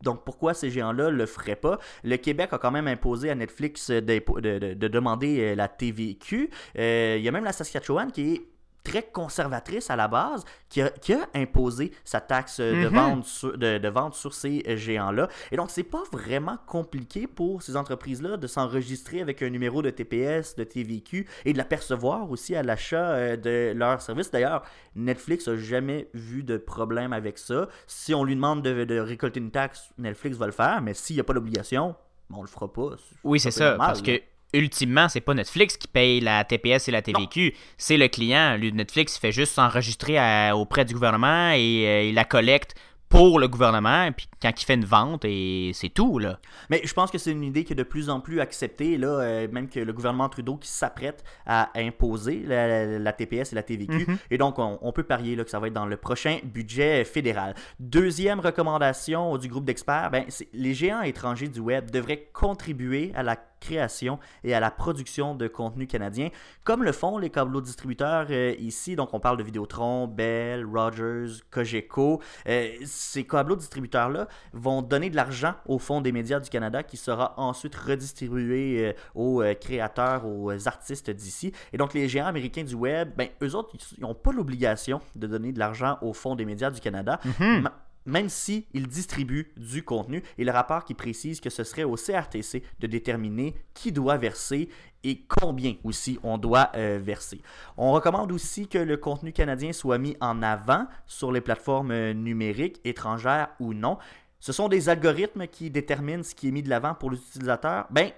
Donc 0.04 0.26
pourquoi 0.26 0.54
ces 0.54 0.70
géants-là 0.70 1.10
le 1.10 1.26
feraient 1.26 1.56
pas? 1.56 1.80
Le 2.04 2.18
Québec 2.18 2.50
a 2.52 2.58
quand 2.58 2.72
même 2.72 2.88
imposé 2.88 3.30
à 3.30 3.36
Netflix 3.36 3.90
de, 3.90 4.00
de, 4.02 4.88
demander 4.88 5.40
euh, 5.40 5.56
la 5.56 5.68
TVQ. 5.68 6.50
Euh, 6.78 7.16
il 7.18 7.24
y 7.24 7.28
a 7.28 7.32
même 7.32 7.46
la 7.46 7.54
Saskatchewan 7.54 8.12
qui 8.12 8.34
est 8.34 8.42
très 8.84 9.04
conservatrice 9.04 9.90
à 9.90 9.96
la 9.96 10.08
base 10.08 10.44
qui 10.70 10.82
a, 10.82 10.92
imposé 11.34 11.92
sa 12.04 12.20
taxe 12.20 12.60
de, 12.60 12.88
mhm. 12.88 12.94
vente 12.94 13.26
sur, 13.26 13.58
de, 13.58 13.88
vente 13.88 14.14
sur 14.14 14.34
ces 14.34 14.64
géants-là. 14.78 15.30
Et 15.52 15.58
donc, 15.58 15.70
c'est 15.72 15.84
pas 15.84 16.04
vraiment 16.12 16.58
compliqué 16.68 17.28
pour 17.28 17.62
ces 17.64 17.78
entreprises-là 17.78 18.38
de 18.38 18.48
s'enregistrer 18.48 19.22
avec 19.22 19.42
un 19.42 19.50
numéro 19.50 19.82
de 19.82 19.90
TPS, 19.90 20.56
de 20.56 20.64
TVQ 20.64 21.28
et 21.46 21.54
de 21.54 21.58
l'apercevoir 21.58 22.30
aussi 22.30 22.56
à 22.56 22.64
l'achat 22.64 23.12
euh, 23.12 23.38
de 23.38 23.74
leurs 23.76 24.02
services. 24.02 24.32
D'ailleurs, 24.32 24.64
Netflix 24.96 25.48
a 25.48 25.56
jamais 25.56 26.10
vu 26.14 26.44
de 26.44 26.58
problème 26.58 27.14
avec 27.14 27.38
ça. 27.38 27.68
Si 27.88 28.14
on 28.14 28.24
lui 28.24 28.36
demande 28.36 28.62
de, 28.62 29.00
récolter 29.00 29.40
une 29.40 29.52
taxe, 29.52 29.92
Netflix 29.98 30.38
va 30.38 30.46
le 30.46 30.52
faire, 30.52 30.82
mais 30.82 30.94
s'il 30.94 31.16
n'y 31.16 31.20
a 31.20 31.24
pas 31.24 31.34
d'obligation, 31.34 31.96
on 32.32 32.42
le 32.42 32.48
fera 32.48 32.72
pas. 32.72 32.96
Oui, 33.24 33.40
c'est 33.40 33.52
ça, 33.52 33.76
parce 33.78 34.02
que 34.02 34.20
ultimement, 34.54 35.10
c'est 35.10 35.22
pas 35.22 35.34
Netflix 35.34 35.78
qui 35.78 35.88
paye 35.88 36.20
la 36.20 36.44
TPS 36.44 36.88
et 36.88 36.92
la 36.92 37.02
TVQ, 37.02 37.54
c'est 37.78 37.98
le 37.98 38.08
client. 38.08 38.56
Lui, 38.58 38.72
Netflix 38.72 39.18
fait 39.18 39.32
juste 39.32 39.54
s'enregistrer 39.54 40.52
auprès 40.52 40.86
du 40.86 40.94
gouvernement 40.94 41.52
et 41.52 41.88
euh, 41.88 42.04
il 42.04 42.16
la 42.16 42.26
collecte 42.26 42.76
pour 43.14 43.40
le 43.40 43.48
gouvernement, 43.48 44.12
puis 44.12 44.28
quand 44.42 44.50
il 44.60 44.66
fait 44.66 44.74
une 44.74 44.86
vente, 44.86 45.24
et 45.24 45.70
c'est 45.76 45.90
tout, 45.90 46.18
là. 46.18 46.40
Mais 46.72 46.82
je 46.84 46.92
pense 46.96 47.12
que 47.12 47.20
c'est 47.20 47.32
une 47.32 47.44
idée 47.44 47.64
qui 47.64 47.74
est 47.74 47.76
de 47.76 47.84
plus 47.84 48.10
en 48.10 48.20
plus 48.20 48.40
acceptée, 48.40 48.98
là, 48.98 49.08
euh, 49.08 49.48
même 49.52 49.70
que 49.70 49.80
le 49.80 49.94
gouvernement 49.94 50.30
Trudeau 50.30 50.56
qui 50.56 50.68
s'apprête 50.68 51.24
à 51.46 51.70
imposer 51.76 52.42
la, 52.44 53.14
TPS 53.14 53.52
et 53.52 53.56
la 53.56 53.62
TVQ, 53.62 54.08
mhm. 54.08 54.18
et 54.32 54.40
donc 54.40 54.56
on, 54.58 54.92
peut 54.92 55.04
parier 55.04 55.36
là, 55.36 55.44
que 55.44 55.52
ça 55.52 55.60
va 55.60 55.68
être 55.68 55.74
dans 55.74 55.86
le 55.86 55.96
prochain 55.96 56.40
budget 56.44 57.06
fédéral. 57.06 57.54
Deuxième 57.80 58.40
recommandation 58.40 59.38
du 59.38 59.48
groupe 59.48 59.66
d'experts, 59.66 60.10
ben, 60.10 60.26
les 60.52 60.74
géants 60.74 61.04
étrangers 61.04 61.50
du 61.50 61.60
web 61.60 61.92
devraient 61.92 62.30
contribuer 62.34 63.12
à 63.14 63.22
la 63.22 63.36
création 63.64 64.20
et 64.44 64.54
à 64.54 64.60
la 64.60 64.70
production 64.70 65.36
de 65.36 65.48
contenu 65.48 65.88
canadien, 65.88 66.30
comme 66.64 66.84
le 66.84 66.92
font 66.92 67.18
les 67.18 67.30
câbleaux 67.30 67.62
distributeurs 67.62 68.28
euh, 68.30 68.54
ici. 68.60 68.96
Donc, 68.96 69.14
on 69.14 69.20
parle 69.20 69.38
de 69.38 69.44
Vidéotron, 69.44 70.08
Bell, 70.08 70.66
Rogers, 70.66 71.42
Cogeco. 71.50 72.22
Euh, 72.48 72.70
ces 72.86 73.26
câbleaux 73.26 73.56
distributeurs-là 73.56 74.28
vont 74.52 74.82
donner 74.82 75.10
de 75.10 75.16
l'argent 75.16 75.56
au 75.66 75.80
Fonds 75.80 76.02
des 76.02 76.12
médias 76.12 76.40
du 76.40 76.50
Canada 76.50 76.84
qui 76.84 76.98
sera 76.98 77.34
ensuite 77.38 77.76
redistribué 77.76 78.88
euh, 78.88 78.94
aux 79.16 79.44
créateurs, 79.60 80.26
aux 80.26 80.68
artistes 80.68 81.10
d'ici. 81.10 81.54
Et 81.72 81.78
donc, 81.78 81.94
les 81.94 82.08
géants 82.08 82.28
américains 82.28 82.64
du 82.64 82.76
web, 82.76 83.12
ben, 83.16 83.30
eux 83.42 83.56
autres, 83.56 83.76
ils 83.98 84.02
n'ont 84.02 84.14
pas 84.14 84.32
l'obligation 84.32 85.00
de 85.16 85.28
donner 85.28 85.52
de 85.54 85.60
l'argent 85.60 85.98
au 86.02 86.14
Fonds 86.14 86.36
des 86.36 86.46
médias 86.46 86.70
du 86.70 86.82
Canada. 86.82 87.20
Mhm 87.40 87.70
même 88.06 88.30
s'ils 88.30 88.64
il 88.74 88.88
distribuent 88.88 89.52
du 89.58 89.84
contenu. 89.84 90.24
Et 90.38 90.44
le 90.44 90.52
rapport 90.52 90.86
qui 90.86 90.94
précise 90.94 91.40
que 91.40 91.50
ce 91.50 91.64
serait 91.64 91.84
au 91.84 91.96
CRTC 91.96 92.64
de 92.80 92.88
déterminer 92.88 93.56
qui 93.74 93.92
doit 93.92 94.18
verser 94.18 94.70
et 95.04 95.22
combien 95.28 95.76
aussi 95.84 96.20
on 96.24 96.38
doit 96.38 96.72
euh, 96.76 97.00
verser. 97.02 97.42
On 97.78 97.92
recommande 97.92 98.32
aussi 98.32 98.68
que 98.68 98.78
le 98.78 98.98
contenu 98.98 99.34
canadien 99.34 99.74
soit 99.74 99.98
mis 99.98 100.16
en 100.22 100.42
avant 100.42 100.88
sur 101.06 101.32
les 101.32 101.42
plateformes 101.42 101.92
euh, 101.92 102.14
numériques, 102.14 102.80
étrangères 102.86 103.50
ou 103.60 103.74
non. 103.74 103.98
Ce 104.40 104.52
sont 104.52 104.70
des 104.70 104.90
algorithmes 104.90 105.48
qui 105.48 105.70
déterminent 105.70 106.24
ce 106.24 106.36
qui 106.36 106.50
est 106.50 106.52
mis 106.52 106.64
de 106.64 106.70
l'avant 106.70 106.96
pour 106.96 107.12
l'utilisateur. 107.12 107.88
Ben, 107.92 108.12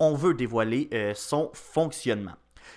on 0.00 0.14
veut 0.14 0.34
dévoiler 0.34 0.88
euh, 0.92 1.12
son 1.14 1.50
fonctionnement. 1.54 2.34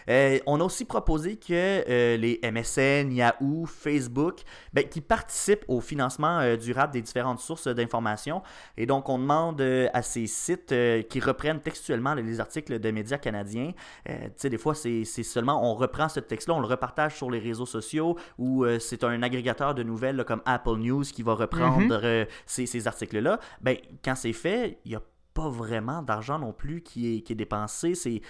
Euh, 0.10 0.40
on 0.46 0.60
a 0.60 0.64
aussi 0.64 0.86
proposé 0.86 1.38
que 1.38 1.52
euh, 1.52 2.18
les 2.18 2.40
MSN, 2.44 3.12
Yahoo, 3.12 3.66
Facebook, 3.66 4.42
ben, 4.74 4.88
qui 4.88 5.02
participent 5.02 5.66
au 5.68 5.82
financement 5.82 6.40
euh, 6.40 6.56
durable 6.56 6.94
des 6.94 7.02
différentes 7.02 7.40
sources 7.40 7.68
d'information. 7.68 8.42
Et 8.78 8.86
donc, 8.86 9.10
on 9.10 9.20
demande 9.20 9.62
à 9.62 10.02
ces 10.02 10.28
sites 10.28 10.74
qui 11.10 11.20
reprennent 11.20 11.62
textuellement 11.62 12.14
les 12.14 12.40
articles 12.40 12.80
de 12.80 12.92
médias 12.92 13.18
canadiens. 13.18 13.72
tu 14.06 14.14
sais, 14.38 14.50
des 14.50 14.58
fois, 14.58 14.76
c'est 14.76 15.06
seulement, 15.06 15.70
on 15.70 15.76
reprend 15.76 16.10
ce 16.10 16.20
texte-là, 16.20 16.56
on 16.56 16.60
le 16.60 16.68
repartage 16.68 17.16
sur 17.16 17.30
les 17.30 17.40
réseaux 17.40 17.66
sociaux 17.66 18.18
ou 18.38 18.66
c'est 18.80 19.04
un 19.04 19.22
agrégateur 19.24 19.76
de 19.76 19.84
nouvelles 19.84 20.24
comme 20.26 20.42
Apple 20.46 20.78
News 20.78 21.04
qui 21.04 21.24
va 21.24 21.34
reprendre 21.34 22.02
mm-hmm. 22.02 22.28
ces, 22.46 22.88
articles-là. 22.88 23.40
Ben, 23.62 23.78
quand 24.04 24.16
c'est 24.16 24.34
fait, 24.34 24.80
il 24.86 24.90
n'y 24.90 24.96
a 24.96 25.02
pas 25.34 25.50
vraiment 25.50 26.02
d'argent 26.02 26.40
non 26.40 26.54
plus 26.54 26.82
qui 26.82 27.16
est, 27.16 27.22
qui 27.22 27.34
est 27.34 27.36
dépensé. 27.36 27.96
C'est 27.96 28.22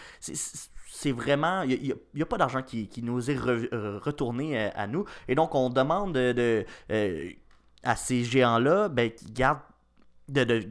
c'est 0.94 1.14
vraiment. 1.14 1.62
Il 1.62 1.96
n'y 2.14 2.22
a, 2.22 2.26
pas 2.26 2.38
d'argent 2.38 2.62
qui, 2.62 2.90
nous 3.02 3.32
est 3.32 3.38
euh, 3.38 3.98
retourné 4.04 4.60
euh, 4.60 4.70
à, 4.76 4.88
nous. 4.88 5.06
Et 5.30 5.36
donc, 5.36 5.56
on 5.56 5.70
demande 5.70 6.14
de, 6.14 6.66
euh, 6.92 7.30
à 7.82 7.96
ces 7.96 8.26
géants-là 8.26 8.90
ben, 8.90 9.10
qui 9.10 9.32
gardent 9.32 9.60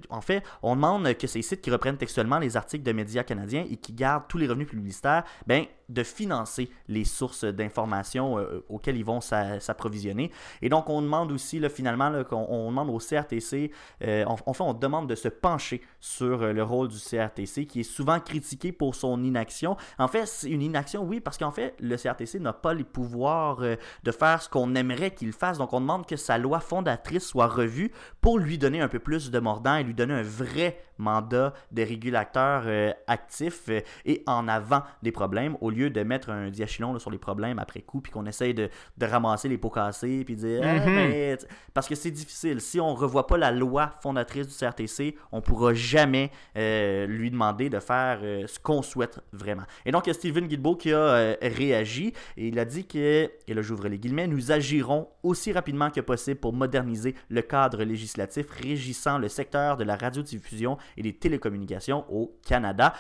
en 0.09 0.23
fait, 0.23 0.43
on 0.63 0.75
demande 0.75 1.13
que 1.19 1.27
ces 1.27 1.43
sites 1.43 1.61
qui 1.61 1.71
reprennent 1.71 1.99
textuellement 1.99 2.39
les 2.39 2.57
articles 2.57 2.83
de 2.83 2.93
médias 2.93 3.25
canadiens 3.25 3.67
et 3.69 3.77
qui 3.77 3.93
gardent 3.93 4.25
tous 4.27 4.39
les 4.39 4.47
revenus 4.47 4.69
publicitaires, 4.69 5.25
ben, 5.47 5.67
de 5.91 6.03
financer 6.03 6.71
les 6.89 7.05
sources 7.05 7.45
d'informations 7.45 8.39
euh, 8.39 8.65
auxquelles 8.69 8.97
ils 8.97 9.05
vont 9.05 9.21
s'approvisionner. 9.21 10.31
Et 10.63 10.69
donc, 10.69 10.89
on 10.89 11.03
demande 11.03 11.33
aussi, 11.33 11.61
finalement, 11.69 12.13
on, 12.31 12.71
demande 12.71 12.91
au 12.91 12.99
CRTC, 12.99 13.71
euh, 14.03 14.25
enfin, 14.47 14.65
on 14.65 14.75
demande 14.75 15.09
de 15.09 15.15
se 15.15 15.29
pencher 15.29 15.83
sur 15.99 16.43
euh, 16.43 16.53
le 16.53 16.63
rôle 16.63 16.89
du 16.89 16.99
CRTC 16.99 17.67
qui 17.67 17.81
est 17.81 17.85
souvent 17.85 18.21
critiqué 18.21 18.73
pour 18.73 18.95
son 18.95 19.23
inaction. 19.23 19.77
En 19.99 20.09
fait, 20.09 20.27
c'est 20.27 20.51
une 20.51 20.63
inaction, 20.63 21.03
oui, 21.03 21.21
parce 21.21 21.37
qu'en 21.37 21.51
fait, 21.51 21.75
le 21.81 21.97
CRTC 21.97 22.39
n'a 22.39 22.53
pas 22.53 22.73
les 22.73 22.85
pouvoirs 22.85 23.59
de 23.59 24.13
faire 24.13 24.43
ce 24.43 24.49
qu'on 24.49 24.75
aimerait 24.75 25.13
qu'il 25.13 25.33
fasse. 25.33 25.59
Donc, 25.59 25.73
on 25.73 25.81
demande 25.81 26.07
que 26.07 26.17
sa 26.17 26.39
loi 26.39 26.61
fondatrice 26.61 27.27
soit 27.27 27.49
revue 27.49 27.93
pour 28.21 28.39
lui 28.39 28.59
donner 28.59 28.81
un 28.81 28.89
peu 28.89 28.99
plus 28.99 29.31
de 29.31 29.39
mordant 29.39 29.77
et 29.77 29.83
lui 29.83 29.95
donner 29.95 30.15
un 30.15 30.23
vrai 30.23 30.79
mandat 31.01 31.53
de 31.73 31.83
régulateur 31.83 32.65
actif 33.07 33.69
et 34.05 34.23
en 34.27 34.49
avant 34.49 34.83
des 35.03 35.13
problèmes 35.13 35.57
au 35.61 35.71
lieu 35.71 35.91
de 35.91 36.03
mettre 36.03 36.31
un 36.31 36.51
diachylon 36.51 36.99
sur 36.99 37.11
les 37.11 37.19
problèmes 37.19 37.59
après 37.59 37.81
coup, 37.81 38.01
puis 38.01 38.13
qu'on 38.13 38.27
essaye 38.27 38.55
de, 38.55 38.71
ramasser 39.01 39.49
les 39.49 39.59
pots 39.59 39.71
cassés, 39.71 40.25
puis 40.25 40.37
dire. 40.37 40.61
Ah, 40.63 40.87
mhm. 40.87 41.37
parce 41.75 41.89
que 41.89 41.95
c'est 41.95 42.11
difficile. 42.11 42.61
Si 42.61 42.81
on 42.81 42.95
revoit 42.95 43.27
pas 43.27 43.37
la 43.37 43.51
loi 43.51 43.93
fondatrice 44.03 44.47
du 44.47 44.55
CRTC, 44.55 45.17
on 45.33 45.41
pourra 45.41 45.75
jamais 45.75 46.31
euh, 46.57 47.07
lui 47.07 47.31
demander 47.31 47.71
de 47.71 47.81
faire 47.81 48.21
euh, 48.23 48.47
ce 48.47 48.59
qu'on 48.59 48.83
souhaite 48.83 49.21
vraiment. 49.33 49.65
Et 49.85 49.93
donc, 49.93 50.07
il 50.07 50.11
y 50.11 50.13
a 50.13 50.15
Steven 50.15 50.47
Guilbeault 50.47 50.77
qui 50.77 50.93
a 50.93 50.99
euh, 50.99 51.37
réagi 51.43 52.13
et 52.37 52.49
il 52.49 52.59
a 52.59 52.65
dit 52.65 52.87
que, 52.87 53.31
et 53.47 53.55
là 53.55 53.63
j'ouvre 53.63 53.89
les 53.89 53.99
guillemets, 53.99 54.27
nous 54.27 54.53
agirons 54.53 55.09
aussi 55.23 55.53
rapidement 55.53 55.91
que 55.91 56.01
possible 56.01 56.41
pour 56.41 56.53
moderniser 56.53 57.15
le 57.29 57.43
cadre 57.43 57.83
législatif 57.83 58.51
régissant 58.51 59.19
le 59.19 59.29
secteur 59.29 59.77
de 59.77 59.85
la 59.85 59.97
radiodiffusion 59.97 60.79
et 60.97 61.03
des 61.03 61.13
télécommunications 61.13 62.05
au 62.09 62.39
Canada. 62.47 62.95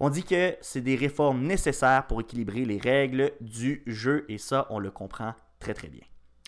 On 0.00 0.10
dit 0.10 0.24
que 0.24 0.56
c'est 0.60 0.80
des 0.80 0.96
réformes 0.96 1.42
nécessaires 1.42 2.06
pour 2.06 2.20
équilibrer 2.20 2.64
les 2.64 2.78
règles 2.78 3.32
du 3.40 3.82
jeu 3.86 4.24
et 4.28 4.38
ça, 4.38 4.66
on 4.70 4.78
le 4.78 4.90
comprend 4.90 5.34
très 5.60 5.74
très 5.74 5.88
bien. 5.88 6.02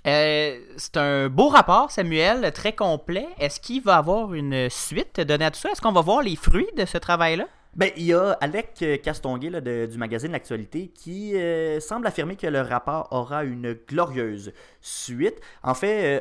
Euh, 0.06 0.58
c'est 0.76 0.96
un 0.96 1.28
beau 1.28 1.48
rapport, 1.48 1.90
Samuel, 1.90 2.52
très 2.52 2.74
complet. 2.74 3.26
Est-ce 3.38 3.60
qu'il 3.60 3.82
va 3.82 3.96
avoir 3.96 4.34
une 4.34 4.70
suite 4.70 5.20
donnée 5.20 5.46
à 5.46 5.50
tout 5.50 5.58
ça? 5.58 5.70
Est-ce 5.70 5.80
qu'on 5.80 5.92
va 5.92 6.00
voir 6.00 6.22
les 6.22 6.36
fruits 6.36 6.68
de 6.76 6.84
ce 6.84 6.98
travail-là? 6.98 7.46
Ben, 7.74 7.90
il 7.96 8.04
y 8.04 8.14
a 8.14 8.32
Alec 8.40 9.02
Castonguay 9.02 9.50
du 9.86 9.98
magazine 9.98 10.32
L'Actualité 10.32 10.88
qui 10.94 11.36
euh, 11.36 11.78
semble 11.78 12.06
affirmer 12.06 12.36
que 12.36 12.46
le 12.46 12.62
rapport 12.62 13.08
aura 13.10 13.44
une 13.44 13.74
glorieuse 13.74 14.52
suite. 14.80 15.40
En 15.62 15.74
fait, 15.74 16.20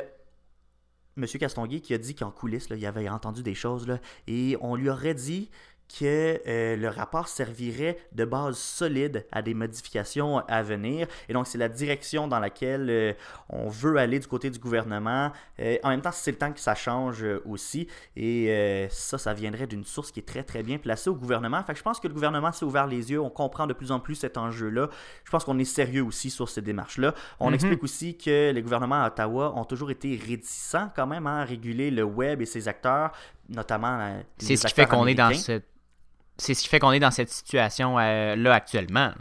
M. 1.16 1.26
Castonguay 1.26 1.80
qui 1.80 1.94
a 1.94 1.98
dit 1.98 2.14
qu'en 2.14 2.30
coulisses, 2.30 2.68
il 2.70 2.84
avait 2.84 3.08
entendu 3.08 3.42
des 3.42 3.54
choses 3.54 3.86
et 4.26 4.56
on 4.60 4.76
lui 4.76 4.90
aurait 4.90 5.14
dit 5.14 5.50
que 5.88 6.40
euh, 6.46 6.76
le 6.76 6.88
rapport 6.88 7.28
servirait 7.28 7.98
de 8.12 8.24
base 8.24 8.58
solide 8.58 9.26
à 9.32 9.42
des 9.42 9.54
modifications 9.54 10.38
à 10.48 10.62
venir. 10.62 11.06
Et 11.28 11.32
donc, 11.32 11.46
c'est 11.46 11.58
la 11.58 11.68
direction 11.68 12.28
dans 12.28 12.40
laquelle 12.40 12.88
euh, 12.90 13.12
on 13.48 13.68
veut 13.68 13.96
aller 13.96 14.18
du 14.18 14.26
côté 14.26 14.50
du 14.50 14.58
gouvernement. 14.58 15.32
Euh, 15.60 15.76
en 15.82 15.90
même 15.90 16.02
temps, 16.02 16.12
c'est 16.12 16.32
le 16.32 16.38
temps 16.38 16.52
que 16.52 16.60
ça 16.60 16.74
change 16.74 17.24
aussi. 17.44 17.88
Et 18.16 18.88
ça, 18.90 19.18
ça 19.18 19.34
viendrait 19.34 19.66
d'une 19.66 19.84
source 19.84 20.10
qui 20.10 20.20
est 20.20 20.26
très, 20.26 20.42
très 20.42 20.62
bien 20.62 20.78
placée 20.78 21.10
au 21.10 21.14
gouvernement. 21.14 21.62
Fait 21.62 21.72
que 21.72 21.78
je 21.78 21.84
pense 21.84 22.00
que 22.00 22.08
le 22.08 22.14
gouvernement 22.14 22.52
s'est 22.52 22.64
ouvert 22.64 22.86
les 22.86 23.10
yeux. 23.10 23.20
On 23.20 23.30
comprend 23.30 23.66
de 23.66 23.72
plus 23.72 23.92
en 23.92 24.00
plus 24.00 24.16
cet 24.16 24.36
enjeu-là. 24.36 24.88
Je 25.24 25.30
pense 25.30 25.44
qu'on 25.44 25.58
est 25.58 25.64
sérieux 25.64 26.02
aussi 26.02 26.30
sur 26.30 26.48
ces 26.48 26.62
démarches-là. 26.62 27.14
On 27.40 27.50
mm-hmm. 27.50 27.54
explique 27.54 27.82
aussi 27.82 28.16
que 28.16 28.50
les 28.52 28.62
gouvernements 28.62 29.02
à 29.02 29.08
Ottawa 29.08 29.52
ont 29.56 29.64
toujours 29.64 29.90
été 29.90 30.16
réticents 30.16 30.90
quand 30.94 31.06
même 31.06 31.26
à 31.26 31.44
réguler 31.44 31.90
le 31.90 32.04
web 32.04 32.42
et 32.42 32.46
ses 32.46 32.68
acteurs, 32.68 33.12
notamment 33.48 34.20
C'est 34.38 34.56
ce 34.56 34.66
qui 34.66 34.74
fait 34.74 34.86
qu'on 34.86 35.06
est 35.06 35.14
dans 35.14 35.32
cette 35.34 35.75
c'est 36.38 36.54
ce 36.54 36.62
qui 36.62 36.68
fait 36.68 36.78
qu'on 36.78 36.92
est 36.92 37.00
dans 37.00 37.10
cette 37.10 37.30
situation 37.30 37.98
euh, 37.98 38.36
là 38.36 38.54
actuellement. 38.54 39.12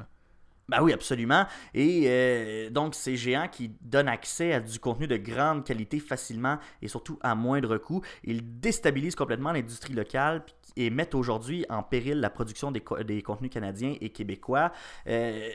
Ben 0.68 0.82
oui, 0.82 0.94
absolument. 0.94 1.46
Et 1.76 2.06
euh, 2.08 2.70
donc, 2.72 2.96
ces 2.96 3.16
géants 3.16 3.48
qui 3.48 3.72
donnent 3.82 4.08
accès 4.08 4.52
à 4.54 4.60
du 4.60 4.80
contenu 4.80 5.06
de 5.06 5.18
grande 5.18 5.64
qualité 5.64 6.00
facilement 6.00 6.58
et 6.82 6.88
surtout 6.88 7.20
à 7.22 7.36
moindre 7.36 7.78
coût, 7.78 8.02
ils 8.24 8.60
déstabilisent 8.60 9.16
complètement 9.16 9.52
l'industrie 9.52 9.94
locale 9.94 10.44
et 10.76 10.90
mettent 10.90 11.14
aujourd'hui 11.14 11.66
en 11.70 11.84
péril 11.84 12.20
la 12.20 12.32
production 12.32 12.72
des, 12.72 12.84
des 13.06 13.22
contenus 13.22 13.52
canadiens 13.52 13.96
et 14.02 14.10
québécois. 14.10 14.72
Euh, 15.08 15.50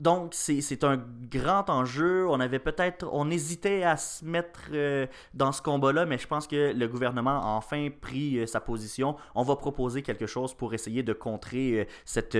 donc, 0.00 0.34
c'est 0.34 0.82
un 0.82 1.00
grand 1.30 1.70
enjeu. 1.70 2.28
On 2.28 2.40
avait 2.40 2.58
peut-être, 2.58 3.08
on 3.12 3.30
hésitait 3.30 3.84
à 3.84 3.96
se 3.96 4.24
mettre 4.24 4.60
euh, 4.72 5.06
dans 5.34 5.52
ce 5.52 5.62
combat-là, 5.62 6.04
mais 6.04 6.18
je 6.18 6.26
pense 6.26 6.48
que 6.48 6.72
le 6.72 6.88
gouvernement 6.88 7.40
a 7.40 7.46
enfin 7.56 7.88
pris 8.00 8.38
euh, 8.38 8.46
sa 8.46 8.60
position. 8.60 9.16
On 9.36 9.44
va 9.44 9.54
proposer 9.54 10.02
quelque 10.02 10.26
chose 10.26 10.52
pour 10.52 10.74
essayer 10.74 11.04
de 11.04 11.12
contrer 11.12 11.80
euh, 11.80 11.84
cette 12.04 12.36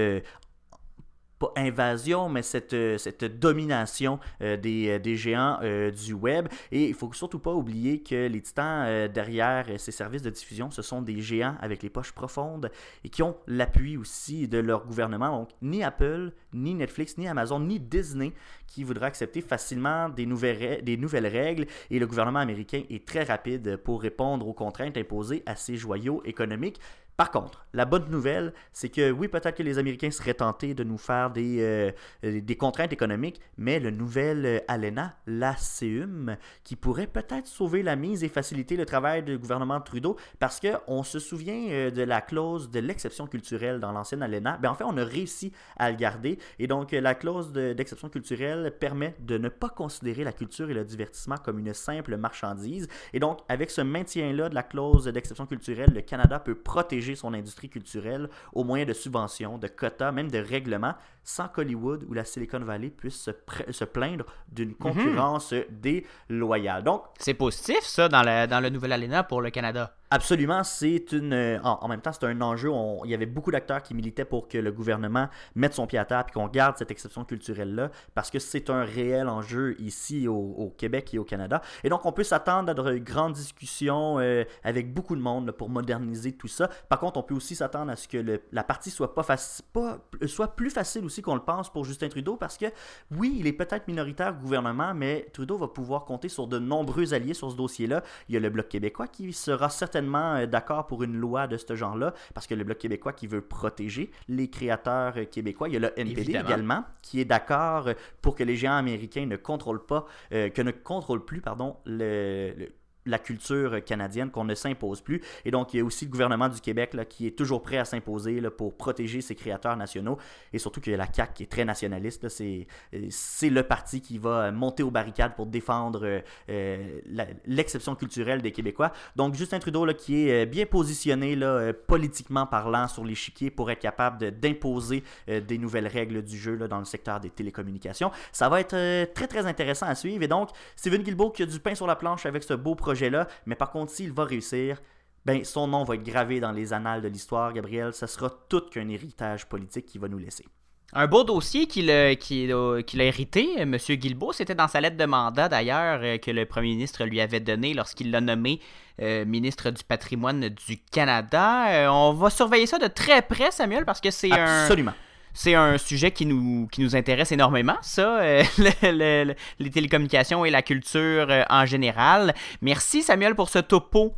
invasion, 1.57 2.29
mais 2.29 2.43
cette, 2.43 2.73
euh, 2.73 2.99
cette 2.99 3.25
domination 3.25 4.19
euh, 4.43 4.57
des, 4.57 4.91
euh, 4.91 4.99
des, 4.99 5.17
géants 5.17 5.61
du 5.91 6.13
web. 6.13 6.49
Et 6.73 6.89
il 6.89 6.95
faut 6.95 7.13
surtout 7.13 7.39
pas 7.39 7.53
oublier 7.53 8.03
que 8.03 8.27
les 8.27 8.41
titans 8.41 9.09
derrière 9.09 9.67
ces 9.79 9.93
services 9.93 10.23
de 10.23 10.31
diffusion, 10.31 10.71
ce 10.71 10.83
sont 10.83 11.03
des 11.03 11.21
géants 11.21 11.57
avec 11.61 11.83
les 11.83 11.91
poches 11.91 12.13
profondes 12.13 12.71
et 13.05 13.09
qui 13.09 13.23
ont 13.23 13.37
l'appui 13.47 13.97
aussi 13.97 14.49
de 14.49 14.59
leur 14.59 14.87
gouvernement. 14.87 15.39
Donc, 15.39 15.51
ni 15.63 15.83
Apple, 15.83 16.33
ni 16.53 16.75
Netflix, 16.75 17.17
ni 17.17 17.29
Amazon, 17.29 17.61
ni 17.61 17.79
Disney 17.79 18.33
qui 18.67 18.83
voudra 18.83 19.07
accepter 19.07 19.41
facilement 19.41 20.09
des 20.09 20.27
nouvelles, 20.27 20.83
des 20.83 20.97
nouvelles 20.97 21.27
règles. 21.27 21.67
Et 21.91 21.99
le 21.99 22.07
gouvernement 22.07 22.41
américain 22.41 22.83
est 22.91 23.07
très 23.07 23.23
rapide 23.23 23.77
pour 23.77 24.03
répondre 24.03 24.47
aux 24.49 24.53
contraintes 24.53 24.97
imposées 24.97 25.43
à 25.47 25.57
ces 25.57 25.77
joyaux 25.77 26.23
économiques. 26.25 26.81
Par 27.17 27.31
contre, 27.31 27.65
la 27.73 27.85
bonne 27.85 28.11
nouvelle, 28.11 28.53
c'est 28.73 28.89
que 28.89 29.13
oui, 29.13 29.29
peut-être 29.29 29.57
que 29.57 29.63
les 29.63 29.79
Américains 29.79 30.11
seraient 30.11 30.35
tentés 30.35 30.75
de 30.75 30.83
nous 30.83 30.99
faire 30.99 31.31
des, 31.31 31.59
euh, 31.61 31.93
des 32.23 32.57
contraintes 32.57 32.93
économiques, 32.93 33.41
mais 33.57 33.79
le 33.79 33.93
nouvel 33.93 34.45
euh, 34.45 34.59
ALENA, 34.67 35.15
l'ACUM, 35.29 36.37
qui 36.65 36.75
pourrait 36.75 37.07
peut-être 37.07 37.47
sauver 37.47 37.85
la 37.85 37.95
mise 37.95 38.25
et 38.25 38.29
faciliter 38.29 38.77
le 38.77 38.85
travail 38.85 39.23
du 39.23 39.39
gouvernement 39.39 39.81
Trudeau, 39.81 40.17
parce 40.41 40.61
qu'on 40.61 41.05
se 41.05 41.21
souvient 41.21 41.69
euh, 41.69 41.91
de 41.93 42.03
la 42.03 42.21
clause 42.21 42.69
de 42.71 42.81
l'exception 42.81 43.29
culturelle 43.29 43.79
dans 43.79 43.93
l'ancienne 43.93 44.23
ALENA. 44.23 44.59
Ben, 44.61 44.71
en 44.71 44.75
fait, 44.75 44.85
on 44.85 44.97
a 44.97 45.05
réussi 45.05 45.53
à 45.77 45.93
le 45.93 45.97
garder, 45.97 46.39
et 46.59 46.67
donc 46.67 46.91
la 46.91 47.15
clause 47.15 47.53
d'exception 47.53 48.09
culturelle 48.09 48.73
permet 48.81 49.15
de 49.21 49.39
ne 49.39 49.49
pas 49.49 49.69
considérer 49.69 50.25
la 50.25 50.33
culture 50.33 50.69
et 50.69 50.75
le 50.75 50.85
divertissement 50.85 51.37
comme 51.37 51.61
une 51.61 51.75
simple 51.75 52.17
marchandise, 52.17 52.89
et 53.13 53.21
donc 53.21 53.39
avec 53.49 53.71
ce 53.71 53.83
maintien-là 53.83 54.49
de 54.49 54.55
la 54.55 54.65
clause 54.65 55.05
d'exception 55.05 55.47
culturelle, 55.47 55.93
le 55.95 56.01
Canada 56.01 56.41
peut 56.41 56.57
protéger 56.57 57.04
son 57.15 57.35
industrie 57.35 57.69
culturelle 57.69 58.31
au 58.53 58.65
moyen 58.65 58.87
de 58.87 58.95
subventions, 58.95 59.59
de 59.59 59.69
quotas, 59.69 60.13
même 60.13 60.31
de 60.31 60.39
règlements, 60.39 60.95
sans 61.23 61.49
qu'Hollywood 61.49 62.05
ou 62.09 62.15
la 62.15 62.25
Silicon 62.25 62.61
Valley 62.61 62.89
puissent 62.89 63.31
se, 63.71 63.85
plaindre 63.85 64.25
d'une 64.49 64.71
mhm. 64.71 64.77
concurrence 64.77 65.55
déloyale. 65.71 66.83
Donc, 66.85 67.03
c'est 67.19 67.35
positif 67.35 67.81
ça 67.83 68.09
dans, 68.09 68.23
dans 68.49 68.61
le 68.61 68.71
nouvel 68.71 68.93
ALENA 68.93 69.25
pour 69.25 69.43
le 69.43 69.51
Canada. 69.51 69.95
Absolument, 70.15 70.63
c'est 70.63 71.11
une. 71.11 71.33
euh, 71.33 71.59
En, 71.65 71.89
même 71.89 72.01
temps, 72.01 72.13
c'est 72.13 72.25
un 72.25 72.41
enjeu. 72.41 72.71
Il 73.05 73.11
y 73.11 73.15
avait 73.15 73.27
beaucoup 73.27 73.51
d'acteurs 73.51 73.83
qui 73.83 73.95
militaient 73.95 74.25
pour 74.25 74.47
que 74.47 74.57
le 74.57 74.71
gouvernement 74.71 75.29
mette 75.57 75.75
son 75.75 75.89
pied 75.89 75.99
à 75.99 76.05
terre 76.05 76.25
et 76.29 76.31
qu'on 76.31 76.47
garde 76.47 76.77
cette 76.79 76.93
exception 76.93 77.25
culturelle-là, 77.25 77.91
parce 78.15 78.31
que 78.31 78.39
c'est 78.39 78.71
un 78.71 78.85
réel 78.85 79.29
enjeu 79.29 79.75
ici 79.81 80.29
au, 80.29 80.73
Québec 80.79 81.13
et 81.15 81.19
au 81.19 81.25
Canada. 81.25 81.63
Et 81.83 81.89
donc, 81.89 82.07
on 82.07 82.13
peut 82.13 82.23
s'attendre 82.23 82.71
à 82.71 82.75
de 82.75 82.99
grandes 82.99 83.33
discussions 83.33 84.21
euh, 84.21 84.45
avec 84.63 84.95
beaucoup 84.95 85.17
de 85.17 85.21
monde 85.21 85.51
pour 85.51 85.69
moderniser 85.69 86.31
tout 86.31 86.47
ça. 86.47 86.71
Par 86.89 87.01
contre, 87.01 87.19
on 87.19 87.25
peut 87.25 87.35
aussi 87.35 87.57
s'attendre 87.57 87.91
à 87.91 87.97
ce 87.97 88.07
que 88.07 88.41
la 88.53 88.63
partie 88.63 88.91
soit, 88.91 89.17
pas 89.17 89.25
pas, 89.73 89.99
soit 90.27 90.57
plus 90.57 90.71
facile 90.71 91.05
aussi 91.05 91.23
qu'on 91.23 91.35
le 91.35 91.41
pense 91.43 91.71
pour 91.73 91.85
Justin 91.85 92.09
Trudeau, 92.09 92.37
parce 92.37 92.57
que 92.59 92.67
oui, 93.11 93.37
il 93.39 93.47
est 93.47 93.53
peut-être 93.53 93.89
minoritaire 93.89 94.35
au 94.39 94.43
gouvernement, 94.43 94.93
mais 94.95 95.27
Trudeau 95.33 95.57
va 95.59 95.69
pouvoir 95.69 96.05
compter 96.05 96.29
sur 96.29 96.47
de 96.47 96.59
nombreux 96.59 97.15
alliés 97.15 97.35
sur 97.35 97.51
ce 97.51 97.57
dossier-là. 97.57 98.03
Il 98.29 98.35
y 98.35 98.37
a 98.37 98.41
le 98.41 98.51
Bloc 98.51 98.69
québécois 98.69 99.07
qui 99.09 99.33
sera 99.33 99.69
certainement 99.69 100.35
euh, 100.37 100.47
d'accord 100.47 100.87
pour 100.87 101.03
une 101.03 101.17
loi 101.17 101.47
de 101.47 101.57
ce 101.57 101.75
genre-là, 101.75 102.15
parce 102.35 102.47
que 102.47 102.55
le 102.55 102.65
Bloc 102.65 102.79
québécois 102.79 103.13
qui 103.13 103.27
veut 103.27 103.41
protéger 103.43 104.11
les 104.29 104.49
créateurs 104.49 105.15
euh, 105.17 105.25
québécois. 105.25 105.69
Il 105.69 105.75
y 105.75 105.77
a 105.77 105.81
le 105.81 105.93
NPD 105.99 106.21
Évidemment. 106.23 106.49
également, 106.49 106.85
qui 107.03 107.21
est 107.21 107.25
d'accord 107.25 107.89
euh, 107.89 107.95
pour 108.23 108.35
que 108.35 108.45
les 108.45 108.57
géants 108.57 108.77
américains 108.77 109.27
ne 109.27 109.37
contrôlent 109.37 109.85
pas, 109.87 110.07
euh, 110.33 110.49
que 110.49 110.63
ne 110.63 110.71
contrôlent 110.71 111.25
plus, 111.25 111.41
pardon, 111.41 111.77
le- 111.87 112.53
le 112.57 112.69
la 113.07 113.19
culture 113.19 113.85
canadienne, 113.85 114.31
qu'on 114.31 114.45
ne 114.45 114.55
s'impose 114.55 115.01
plus. 115.01 115.21
Et 115.45 115.51
donc, 115.51 115.75
il 115.75 115.79
y 115.79 115.81
a 115.81 115.85
aussi 115.85 116.05
le 116.07 116.11
gouvernement 116.11 116.49
du 116.49 116.61
Québec 116.61 116.95
là, 116.95 117.05
qui 117.05 117.27
est 117.27 117.37
toujours 117.37 117.63
prêt 117.63 117.79
à 117.79 117.85
s'imposer 117.85 118.41
pour 118.57 118.77
protéger 118.77 119.21
ses 119.21 119.35
créateurs 119.35 119.77
nationaux. 119.77 120.19
Et 120.53 120.59
surtout 120.59 120.81
qu'il 120.81 120.93
y 120.93 120.95
a 120.95 120.99
la 120.99 121.13
CAQ 121.13 121.33
qui 121.35 121.43
est 121.43 121.47
très 121.47 121.65
nationaliste. 121.65 122.25
euh, 122.41 122.65
c'est 123.11 123.51
le 123.51 123.63
parti 123.63 124.01
qui 124.01 124.19
va 124.19 124.45
euh, 124.47 124.53
monter 124.53 124.83
aux 124.83 124.91
barricades 124.91 125.35
pour 125.35 125.47
défendre 125.47 126.23
euh, 126.49 127.01
l'exception 127.47 127.95
culturelle 127.95 128.43
des 128.43 128.53
Québécois. 128.53 128.93
Donc, 129.17 129.35
Justin 129.35 129.59
Trudeau, 129.59 129.85
là, 129.85 129.95
qui 129.95 130.29
est 130.29 130.47
bien 130.47 130.67
positionné 130.67 131.37
là, 131.37 131.73
politiquement 131.73 132.47
parlant 132.47 132.89
sur 132.89 133.05
l'échiquier 133.05 133.51
pour 133.51 133.71
être 133.71 133.81
capable 133.81 134.19
de- 134.19 134.31
d'imposer 134.31 135.03
euh, 135.29 135.41
des 135.41 135.59
nouvelles 135.59 135.89
règles 135.89 136.23
du 136.23 136.37
jeu 136.39 136.55
là, 136.55 136.69
dans 136.69 136.79
le 136.79 136.85
secteur 136.85 137.21
des 137.21 137.31
télécommunications. 137.31 138.11
Ça 138.33 138.49
va 138.49 138.61
être 138.61 139.13
très, 139.13 139.27
très 139.27 139.47
intéressant 139.47 139.87
à 139.87 139.95
suivre. 139.95 140.23
Et 140.23 140.29
donc, 140.29 140.51
Steven 140.77 141.03
Guilbeault 141.03 141.31
qui 141.31 141.43
a 141.43 141.47
du 141.47 141.61
pain 141.61 141.75
sur 141.75 141.87
la 141.87 141.97
planche 141.97 142.27
avec 142.27 142.43
ce 142.43 142.55
beau 142.55 142.75
projet-là, 142.95 143.27
mais 143.47 143.57
par 143.57 143.71
contre, 143.71 143.91
s'il 143.93 144.13
va 144.13 144.25
réussir, 144.25 144.81
ben, 145.25 145.43
son 145.45 145.67
nom 145.67 145.85
va 145.85 145.95
être 145.97 146.03
gravé 146.05 146.39
dans 146.39 146.53
les 146.53 146.73
annales 146.73 147.03
de 147.03 147.09
l'histoire, 147.09 147.53
Gabriel. 147.53 147.93
Ça 147.93 148.07
sera 148.07 148.31
tout 148.49 148.63
qu'un 148.71 148.89
héritage 148.89 149.47
politique 149.47 149.87
qu'il 149.87 150.01
va 150.01 150.09
nous 150.09 150.19
laisser. 150.19 150.45
Un 150.93 151.09
beau 151.09 151.25
dossier 151.25 151.67
qu'il 151.67 151.91
a, 151.91 152.15
qu'il 152.15 152.53
a- 152.53 152.77
a 152.77 153.03
hérité, 153.03 153.49
M. 153.59 153.77
Guilbeault. 153.77 154.33
C'était 154.33 154.55
dans 154.55 154.69
sa 154.69 154.81
lettre 154.81 154.97
de 154.97 155.07
mandat, 155.07 155.49
d'ailleurs, 155.49 156.01
euh, 156.05 156.19
que 156.19 156.31
le 156.31 156.45
premier 156.47 156.69
ministre 156.69 157.05
lui 157.05 157.21
avait 157.21 157.41
donné 157.41 157.75
lorsqu'il 157.75 158.13
l'a 158.13 158.21
nommé 158.21 158.61
euh, 159.03 159.25
ministre 159.25 159.71
du 159.71 159.83
patrimoine 159.83 160.49
du 160.51 160.79
Canada. 160.93 161.69
Euh, 161.71 161.89
on 161.89 162.13
va 162.13 162.31
surveiller 162.31 162.67
ça 162.67 162.79
de 162.79 162.87
très 162.87 163.23
près, 163.23 163.51
Samuel, 163.51 163.85
parce 163.85 164.01
que 164.01 164.13
c'est 164.13 164.31
un... 164.31 164.63
Absolument. 164.63 164.93
C'est 165.37 165.55
un 165.55 165.77
sujet 165.79 166.13
qui 166.13 166.27
nous, 166.27 166.69
intéresse 166.95 167.33
énormément, 167.33 167.77
ça, 167.83 168.21
euh, 168.23 168.43
le- 168.59 168.71
le- 168.93 169.25
le- 169.25 169.35
les 169.59 169.71
télécommunications 169.71 170.45
et 170.45 170.51
la 170.51 170.63
culture 170.63 171.27
euh, 171.29 171.43
en 171.51 171.67
général. 171.67 172.35
Merci 172.63 173.03
Samuel 173.03 173.35
pour 173.35 173.49
ce 173.49 173.59
topo. 173.59 174.15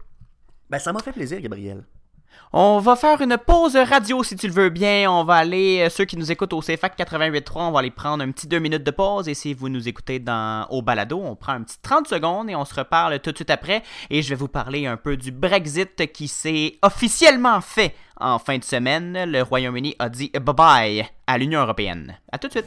Ben, 0.68 0.78
ça 0.78 0.92
m'a 0.92 1.00
fait 1.00 1.12
plaisir, 1.12 1.40
Gabriel. 1.40 1.84
On 2.52 2.78
va 2.78 2.94
faire 2.94 3.20
une 3.20 3.36
pause 3.38 3.76
radio 3.76 4.22
si 4.22 4.36
tu 4.36 4.46
le 4.46 4.52
veux 4.52 4.68
bien. 4.70 5.10
On 5.10 5.24
va 5.24 5.34
aller, 5.34 5.80
euh, 5.80 5.90
ceux 5.90 6.04
qui 6.04 6.16
nous 6.16 6.30
écoutent 6.30 6.52
au 6.52 6.60
CFAC 6.60 6.96
88.3, 6.96 7.68
on 7.68 7.70
va 7.72 7.80
aller 7.80 7.90
prendre 7.90 8.22
un 8.22 8.30
petit 8.30 8.46
deux 8.46 8.60
minutes 8.60 8.84
de 8.84 8.90
pause. 8.92 9.28
Et 9.28 9.34
si 9.34 9.52
vous 9.52 9.68
nous 9.68 9.88
écoutez 9.88 10.20
dans, 10.20 10.66
au 10.70 10.80
balado, 10.80 11.20
on 11.22 11.34
prend 11.34 11.52
un 11.52 11.62
petit 11.62 11.78
30 11.82 12.06
secondes 12.06 12.48
et 12.48 12.54
on 12.54 12.64
se 12.64 12.74
reparle 12.74 13.18
tout 13.18 13.32
de 13.32 13.36
suite 13.36 13.50
après. 13.50 13.82
Et 14.10 14.22
je 14.22 14.28
vais 14.28 14.36
vous 14.36 14.48
parler 14.48 14.86
un 14.86 14.96
peu 14.96 15.16
du 15.16 15.32
Brexit 15.32 16.12
qui 16.12 16.28
s'est 16.28 16.78
officiellement 16.82 17.60
fait 17.60 17.94
en 18.20 18.38
fin 18.38 18.58
de 18.58 18.64
semaine. 18.64 19.24
Le 19.26 19.42
Royaume-Uni 19.42 19.96
a 19.98 20.08
dit 20.08 20.30
bye-bye 20.32 21.04
à 21.26 21.38
l'Union 21.38 21.60
européenne. 21.60 22.16
À 22.30 22.38
tout 22.38 22.46
de 22.46 22.52
suite. 22.52 22.66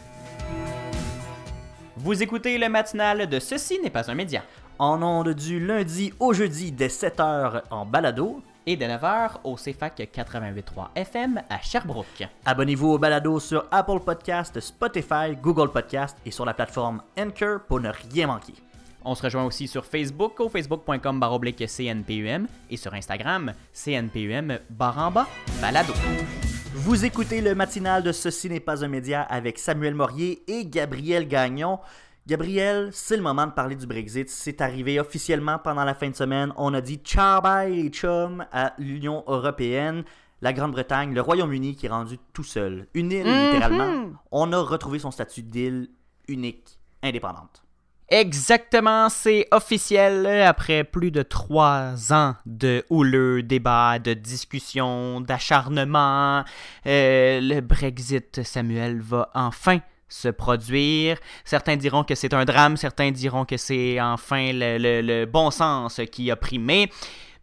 Vous 1.95 2.21
écoutez 2.21 2.57
le 2.57 2.67
matinal 2.67 3.27
de 3.27 3.39
Ceci 3.39 3.79
n'est 3.81 3.89
pas 3.89 4.11
un 4.11 4.15
média. 4.15 4.43
En 4.77 5.01
ondes 5.01 5.33
du 5.33 5.65
lundi 5.65 6.13
au 6.19 6.33
jeudi 6.33 6.71
dès 6.71 6.87
7h 6.87 7.63
en 7.71 7.85
balado. 7.85 8.41
Et 8.71 8.77
de 8.77 8.85
9h 8.85 9.37
au 9.45 9.55
CFAC 9.55 10.11
88.3 10.13 10.89
FM 10.93 11.41
à 11.49 11.59
Sherbrooke. 11.59 12.27
Abonnez-vous 12.45 12.89
au 12.89 12.97
balado 12.99 13.39
sur 13.39 13.65
Apple 13.71 13.99
Podcast, 14.05 14.59
Spotify, 14.59 15.35
Google 15.41 15.71
Podcast 15.71 16.15
et 16.23 16.29
sur 16.29 16.45
la 16.45 16.53
plateforme 16.53 17.01
Anchor 17.17 17.61
pour 17.67 17.79
ne 17.79 17.89
rien 17.89 18.27
manquer. 18.27 18.53
On 19.03 19.15
se 19.15 19.23
rejoint 19.23 19.43
aussi 19.45 19.67
sur 19.67 19.83
Facebook 19.83 20.39
au 20.39 20.49
facebook.com 20.49 21.19
baroblique 21.19 21.63
CNPUM 21.65 22.45
et 22.69 22.77
sur 22.77 22.93
Instagram 22.93 23.53
CNPUM 23.73 24.59
baramba 24.69 25.27
balado. 25.59 25.93
Vous 26.75 27.05
écoutez 27.05 27.41
le 27.41 27.55
matinal 27.55 28.03
de 28.03 28.11
Ceci 28.11 28.49
n'est 28.49 28.59
pas 28.59 28.85
un 28.85 28.87
média 28.87 29.23
avec 29.23 29.57
Samuel 29.57 29.95
Morier 29.95 30.43
et 30.47 30.67
Gabriel 30.67 31.27
Gagnon. 31.27 31.79
Gabriel, 32.29 32.89
c'est 32.93 33.15
le 33.17 33.23
moment 33.23 33.47
de 33.47 33.51
parler 33.53 33.75
du 33.75 33.87
Brexit. 33.87 34.29
C'est 34.29 34.61
arrivé 34.61 34.99
officiellement 34.99 35.57
pendant 35.57 35.83
la 35.83 35.95
fin 35.95 36.11
de 36.11 36.15
semaine. 36.15 36.53
On 36.57 36.75
a 36.75 36.79
dit 36.81 36.97
ciao 37.03 37.41
bye 37.41 37.73
les 37.75 37.89
chums 37.89 38.45
à 38.51 38.73
l'Union 38.77 39.23
européenne. 39.25 40.03
La 40.41 40.53
Grande-Bretagne, 40.53 41.15
le 41.15 41.21
Royaume-Uni 41.21 41.75
qui 41.75 41.87
est 41.87 41.89
rendu 41.89 42.19
tout 42.31 42.43
seul. 42.43 42.85
Une 42.93 43.11
île, 43.11 43.25
Mhm. 43.25 43.45
littéralement. 43.45 44.09
On 44.31 44.53
a 44.53 44.59
retrouvé 44.59 44.99
son 44.99 45.09
statut 45.09 45.41
d'île 45.41 45.89
unique, 46.27 46.77
indépendante. 47.01 47.63
Exactement, 48.09 49.09
c'est 49.09 49.47
officiel 49.51 50.25
après 50.43 50.83
plus 50.83 51.09
de 51.09 51.23
trois 51.23 52.13
ans 52.13 52.35
de 52.45 52.83
houleux 52.91 53.41
débats, 53.41 53.97
de 53.97 54.13
discussions, 54.13 55.19
d'acharnement. 55.21 56.43
euh, 56.85 57.39
le 57.41 57.59
Brexit, 57.61 58.43
Samuel, 58.43 59.01
va 59.01 59.29
enfin 59.33 59.79
se 60.09 60.27
produire. 60.27 61.17
Certains 61.45 61.77
diront 61.77 62.03
que 62.03 62.15
c'est 62.15 62.33
un 62.33 62.43
drame, 62.45 62.75
certains 62.77 63.11
diront 63.11 63.45
que 63.45 63.57
c'est 63.57 64.01
enfin 64.01 64.51
le, 64.51 64.77
le- 64.77 65.01
le 65.01 65.25
bon 65.25 65.51
sens 65.51 66.01
qui 66.11 66.29
a 66.31 66.35
primé. 66.35 66.91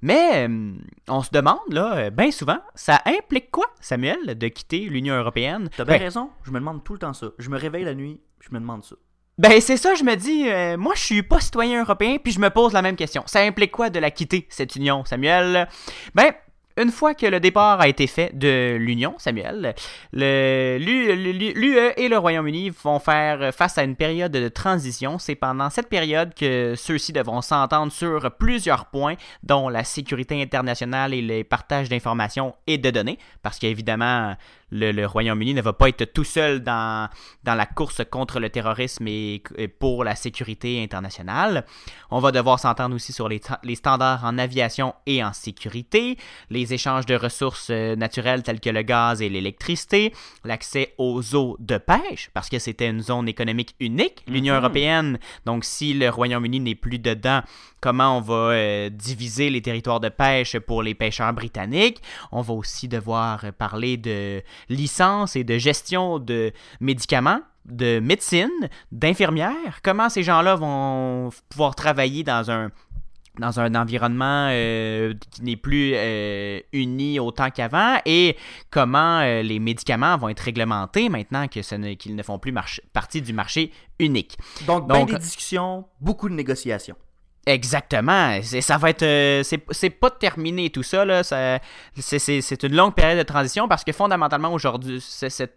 Mais 0.03 0.47
euh, 0.47 0.73
on 1.09 1.23
se 1.23 1.31
demande, 1.31 1.59
là, 1.71 2.11
bien 2.11 2.31
souvent, 2.31 2.59
ça 2.75 3.01
implique 3.07 3.51
quoi, 3.51 3.65
Samuel, 3.81 4.37
de 4.39 4.49
quitter 4.49 4.81
l'Union 4.81 5.15
européenne? 5.15 5.71
T'as 5.75 5.85
bien 5.85 5.97
Ben, 5.97 6.03
raison, 6.03 6.31
je 6.45 6.51
me 6.51 6.59
demande 6.59 6.85
tout 6.85 6.93
le 6.93 6.99
temps 6.99 7.15
ça. 7.15 7.29
Je 7.39 7.49
me 7.49 7.57
réveille 7.59 7.85
la 7.85 7.95
nuit, 7.95 8.21
je 8.41 8.49
me 8.53 8.61
demande 8.61 8.85
ça. 8.85 8.95
Ben 9.39 9.61
c'est 9.61 9.77
ça, 9.77 9.95
je 9.95 10.03
me 10.03 10.15
dis, 10.15 10.49
euh, 10.49 10.77
moi 10.79 10.95
je 10.97 11.01
suis 11.03 11.23
pas 11.23 11.41
citoyen 11.41 11.83
européen, 11.83 12.17
puis 12.23 12.33
je 12.33 12.41
me 12.41 12.49
pose 12.51 12.73
la 12.73 12.81
même 12.83 12.97
question. 12.97 13.23
Ça 13.27 13.41
implique 13.41 13.71
quoi 13.71 13.91
de 13.91 13.99
la 13.99 14.11
quitter, 14.11 14.47
cette 14.51 14.77
union, 14.77 15.05
Samuel? 15.05 15.69
Ben, 16.15 16.33
une 16.77 16.91
fois 16.91 17.15
que 17.15 17.27
le 17.27 17.41
départ 17.41 17.81
a 17.81 17.89
été 17.89 18.07
fait 18.07 18.37
de 18.37 18.77
l'Union, 18.77 19.15
Samuel, 19.19 19.75
l'UE 20.13 20.79
et 21.97 22.09
le 22.09 22.19
Royaume-Uni 22.19 22.71
vont 22.71 22.99
faire 22.99 23.55
face 23.55 23.79
à 23.79 23.85
une 23.85 23.97
période 23.97 24.33
de 24.33 24.49
transition. 24.49 25.19
C'est 25.19 25.35
pendant 25.35 25.71
cette 25.71 25.89
période 25.89 26.35
que 26.35 26.75
ceux-ci 26.77 27.13
devront 27.13 27.41
s'entendre 27.41 27.91
sur 27.93 28.31
plusieurs 28.33 28.87
points, 28.87 29.15
dont 29.43 29.69
la 29.69 29.85
sécurité 29.85 30.41
internationale 30.41 31.15
et 31.15 31.23
les 31.23 31.45
partages 31.45 31.89
d'informations 31.89 32.55
et 32.67 32.79
de 32.79 32.91
données, 32.91 33.19
parce 33.43 33.59
qu'évidemment, 33.59 34.37
le, 34.71 34.93
le 34.93 35.07
Royaume-Uni 35.07 35.55
ne 35.55 35.63
va 35.63 35.73
pas 35.73 35.89
être 35.89 36.13
tout 36.13 36.25
seul 36.25 36.61
dans, 36.63 37.09
dans 37.45 37.55
la 37.55 37.67
course 37.67 38.03
contre 38.11 38.41
le 38.41 38.51
terrorisme 38.51 39.07
et, 39.09 39.43
et 39.57 39.69
pour 39.69 40.05
la 40.05 40.17
sécurité 40.17 40.83
internationale. 40.83 41.65
On 42.11 42.19
va 42.21 42.33
devoir 42.33 42.59
s'entendre 42.59 42.95
aussi 42.95 43.13
sur 43.13 43.29
les, 43.29 43.41
les 43.63 43.75
standards 43.77 44.25
en 44.25 44.39
aviation 44.39 44.95
et 45.07 45.23
en 45.23 45.33
sécurité, 45.33 46.17
les 46.51 46.75
échanges 46.75 47.07
de 47.07 47.15
ressources 47.15 47.69
euh, 47.71 47.97
naturelles 47.97 48.43
telles 48.43 48.61
que 48.61 48.71
le 48.71 48.83
gaz 48.83 49.23
et 49.23 49.29
l'électricité, 49.29 50.13
l'accès 50.45 50.95
aux 50.99 51.35
eaux 51.35 51.57
de 51.61 51.79
pêche, 51.79 52.31
parce 52.35 52.49
que 52.49 52.59
c'était 52.59 52.89
une 52.89 53.01
zone 53.01 53.29
économique 53.29 53.75
unique, 53.81 54.23
l'Union 54.27 54.55
Mhm. 54.55 54.61
européenne. 54.61 55.19
Donc 55.45 55.65
si 55.65 55.95
le 55.95 56.09
Royaume-Uni 56.09 56.61
n'est 56.61 56.75
plus 56.75 56.99
dedans, 56.99 57.43
comment 57.81 58.19
on 58.19 58.21
va 58.21 58.35
euh, 58.35 58.91
diviser 58.91 59.51
les 59.51 59.63
territoires 59.63 60.01
de 60.01 60.09
pêche 60.09 60.59
pour 60.59 60.83
les 60.83 60.95
pêcheurs 60.95 61.33
britanniques? 61.33 62.01
On 62.33 62.41
va 62.43 62.55
aussi 62.55 62.89
devoir 62.89 63.45
euh, 63.45 63.53
parler 63.53 63.97
de 63.97 64.43
licence 64.69 65.37
et 65.37 65.45
de 65.45 65.59
gestion 65.59 66.19
de 66.19 66.53
médicaments, 66.81 67.41
de 67.65 67.99
médecine, 68.01 68.51
d'infirmières. 68.93 69.81
Comment 69.83 70.09
ces 70.09 70.23
gens-là 70.23 70.55
vont 70.57 71.31
pouvoir 71.49 71.75
travailler 71.75 72.23
dans 72.25 72.51
un 72.51 72.71
dans 73.39 73.61
un 73.61 73.75
environnement 73.75 74.49
euh, 74.51 75.13
qui 75.31 75.43
n'est 75.43 75.57
plus 75.59 75.93
euh, 75.95 76.59
uni 76.73 77.21
autant 77.21 77.51
qu'avant? 77.51 77.99
Et 78.07 78.35
comment 78.71 79.19
euh, 79.21 79.43
les 79.43 79.59
médicaments 79.59 80.17
vont 80.17 80.31
être 80.31 80.41
réglementés 80.41 81.11
maintenant 81.11 81.47
que 81.47 81.61
ne- 81.77 81.93
qu'ils 81.95 82.17
ne 82.17 82.23
font 82.23 82.39
plus 82.39 82.51
marche- 82.53 82.81
partie 82.95 83.21
du 83.21 83.35
marché 83.35 83.73
unique? 83.99 84.39
Donc, 84.67 84.89
ben 84.89 85.01
Donc- 85.01 85.11
des 85.11 85.19
discussions, 85.19 85.85
beaucoup 86.01 86.31
de 86.31 86.35
négociations. 86.35 86.97
Exactement. 87.47 88.41
Ça 88.43 88.77
va 88.77 88.91
être. 88.91 89.03
euh, 89.05 89.43
c'est 89.71 89.91
pas 89.91 90.11
terminé 90.11 90.69
tout 90.71 90.83
ça. 90.83 91.05
là. 91.05 91.23
Ça- 91.23 91.61
c'est- 91.97 92.63
une 92.65 92.75
longue 92.75 92.95
période 92.95 93.19
de 93.19 93.23
transition 93.23 93.69
parce 93.69 93.85
que 93.85 93.93
fondamentalement, 93.93 94.53
aujourd'hui, 94.53 95.01
cette 95.01 95.57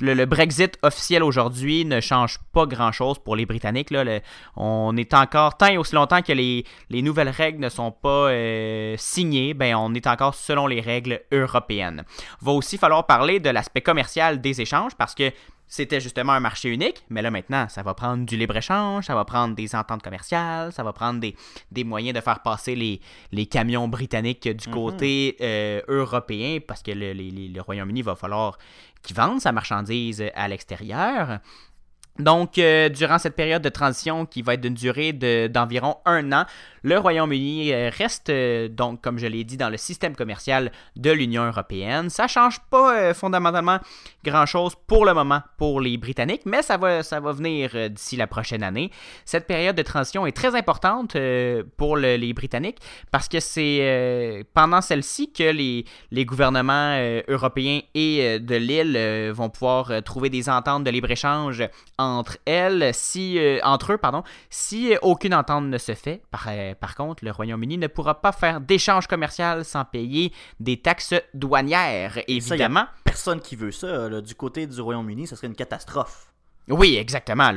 le, 0.00 0.24
Brexit 0.24 0.78
officiel 0.82 1.22
aujourd'hui 1.22 1.84
ne 1.84 2.00
change 2.00 2.38
pas 2.52 2.66
grand-chose 2.66 3.18
pour 3.18 3.36
les 3.36 3.46
Britanniques. 3.46 3.90
Là. 3.90 4.04
on 4.56 4.96
est 4.96 5.14
encore, 5.14 5.56
tant 5.56 5.66
et 5.66 5.78
aussi 5.78 5.94
longtemps 5.94 6.22
que 6.22 6.32
les, 6.32 6.64
nouvelles 6.90 7.28
règles 7.28 7.60
ne 7.60 7.68
sont 7.68 7.92
pas 7.92 8.30
euh, 8.30 8.94
signées, 8.98 9.54
ben, 9.54 9.74
on 9.76 9.94
est 9.94 10.06
encore 10.06 10.34
selon 10.34 10.66
les 10.66 10.80
règles 10.80 11.22
européennes. 11.32 12.04
Va 12.40 12.52
aussi 12.52 12.78
falloir 12.78 13.06
parler 13.06 13.40
de 13.40 13.50
l'aspect 13.50 13.80
commercial 13.82 14.40
des 14.40 14.60
échanges 14.60 14.94
parce 14.96 15.14
que 15.14 15.32
c'était 15.68 16.00
justement 16.00 16.32
un 16.32 16.40
marché 16.40 16.68
unique, 16.68 17.04
mais 17.10 17.22
là 17.22 17.30
maintenant, 17.30 17.68
ça 17.68 17.82
va 17.82 17.92
prendre 17.94 18.24
du 18.24 18.36
libre-échange, 18.36 19.06
ça 19.06 19.14
va 19.14 19.24
prendre 19.24 19.54
des 19.54 19.74
ententes 19.74 20.02
commerciales, 20.02 20.72
ça 20.72 20.84
va 20.84 20.92
prendre 20.92 21.20
des, 21.20 21.84
moyens 21.84 22.14
de 22.14 22.20
faire 22.20 22.40
passer 22.40 22.76
les, 22.76 23.00
les 23.32 23.46
camions 23.46 23.88
britanniques 23.88 24.48
du 24.48 24.68
mhm. 24.68 24.74
côté 24.74 25.36
euh, 25.40 25.80
européen, 25.88 26.58
parce 26.66 26.82
que 26.82 26.92
le, 26.92 27.12
le 27.12 27.60
Royaume-Uni 27.60 28.02
va 28.02 28.14
falloir 28.14 28.58
qui 29.06 29.14
vendent 29.14 29.40
sa 29.40 29.52
marchandise 29.52 30.24
à 30.34 30.48
l'extérieur. 30.48 31.38
Donc, 32.18 32.58
euh, 32.58 32.88
durant 32.88 33.18
cette 33.18 33.36
période 33.36 33.62
de 33.62 33.68
transition 33.68 34.24
qui 34.24 34.42
va 34.42 34.54
être 34.54 34.62
d'une 34.62 34.74
durée 34.74 35.12
d'environ 35.12 35.96
un 36.06 36.32
an, 36.32 36.46
le 36.82 36.98
Royaume-Uni 36.98 37.72
euh, 37.72 37.90
reste, 37.92 38.30
euh, 38.30 38.68
donc, 38.68 39.02
comme 39.02 39.18
je 39.18 39.26
l'ai 39.26 39.44
dit, 39.44 39.56
dans 39.56 39.68
le 39.68 39.76
système 39.76 40.16
commercial 40.16 40.72
de 40.94 41.10
l'Union 41.10 41.44
européenne. 41.44 42.08
Ça 42.08 42.24
ne 42.24 42.28
change 42.28 42.60
pas 42.70 43.12
fondamentalement 43.12 43.78
grand-chose 44.24 44.74
pour 44.86 45.04
le 45.04 45.12
moment 45.12 45.42
pour 45.58 45.80
les 45.80 45.96
Britanniques, 45.98 46.42
mais 46.46 46.62
ça 46.62 46.76
va, 46.76 47.02
ça 47.02 47.20
va 47.20 47.32
venir 47.32 47.90
d'ici 47.90 48.16
la 48.16 48.26
prochaine 48.26 48.62
année. 48.62 48.90
Cette 49.24 49.46
période 49.46 49.76
de 49.76 49.82
transition 49.82 50.26
est 50.26 50.36
très 50.36 50.54
importante 50.54 51.16
pour 51.76 51.96
les 51.96 52.32
Britanniques 52.32 52.78
parce 53.10 53.28
que 53.28 53.40
c'est 53.40 54.44
pendant 54.54 54.80
celle-ci 54.80 55.32
que 55.32 55.50
les, 55.50 55.84
les 56.10 56.24
gouvernements 56.24 56.98
européens 57.28 57.80
et 57.94 58.38
de 58.40 58.56
l'île 58.56 59.30
vont 59.32 59.50
pouvoir 59.50 60.02
trouver 60.02 60.30
des 60.30 60.48
ententes 60.48 60.84
de 60.84 60.90
libre-échange 60.90 61.62
entre 62.06 62.38
elles, 62.44 62.90
si, 62.94 63.38
euh, 63.38 63.58
entre 63.62 63.92
eux, 63.92 63.98
pardon, 63.98 64.22
si 64.50 64.94
aucune 65.02 65.34
entente 65.34 65.64
ne 65.64 65.78
se 65.78 65.94
fait. 65.94 66.22
Par, 66.30 66.46
euh, 66.48 66.74
par 66.74 66.94
contre, 66.94 67.24
le 67.24 67.30
Royaume-Uni 67.30 67.78
ne 67.78 67.86
pourra 67.86 68.20
pas 68.20 68.32
faire 68.32 68.60
d'échange 68.60 69.06
commercial 69.06 69.64
sans 69.64 69.84
payer 69.84 70.32
des 70.60 70.80
taxes 70.80 71.14
douanières, 71.34 72.18
évidemment. 72.28 72.84
personne 73.04 73.40
qui 73.40 73.56
veut 73.56 73.72
ça. 73.72 74.20
Du 74.20 74.34
côté 74.34 74.66
du 74.66 74.80
Royaume-Uni, 74.80 75.26
ce 75.26 75.36
serait 75.36 75.46
une 75.48 75.56
catastrophe. 75.56 76.32
Oui, 76.68 76.96
exactement. 76.96 77.52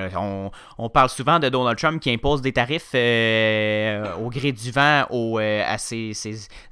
On, 0.78 0.90
parle 0.90 1.10
souvent 1.10 1.40
de 1.40 1.50
Donald 1.50 1.78
Trump 1.78 2.00
qui 2.00 2.12
impose 2.12 2.42
des 2.42 2.54
tarifs 2.54 2.92
euh, 2.94 4.14
au 4.18 4.30
gré 4.30 4.52
du 4.52 4.72
vent 4.72 5.06
à 5.40 5.78
ses, 5.80 6.14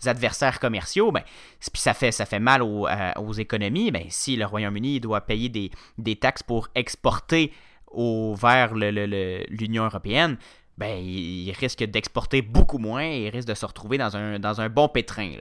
adversaires 0.05 0.59
commerciaux. 0.59 1.11
Ben, 1.11 1.23
ça 1.59 1.93
fait, 1.95 2.39
mal 2.39 2.61
aux, 2.61 3.33
économies. 3.33 3.89
Ben, 3.89 4.05
si 4.09 4.35
le 4.35 4.45
Royaume-Uni 4.45 4.99
doit 4.99 5.21
payer 5.21 5.49
des, 5.97 6.15
taxes 6.15 6.43
pour 6.43 6.69
exporter 6.75 7.51
vers 7.95 8.75
l'Union 8.75 9.85
européenne, 9.85 10.37
ben, 10.77 11.03
il 11.03 11.51
risque 11.59 11.83
d'exporter 11.83 12.43
beaucoup 12.43 12.77
moins 12.77 13.03
et 13.03 13.25
il 13.25 13.29
risque 13.29 13.47
de 13.47 13.55
se 13.55 13.65
retrouver 13.65 13.97
dans 13.97 14.15
un, 14.15 14.37
dans 14.37 14.61
un 14.61 14.69
bon 14.69 14.87
pétrin. 14.87 15.31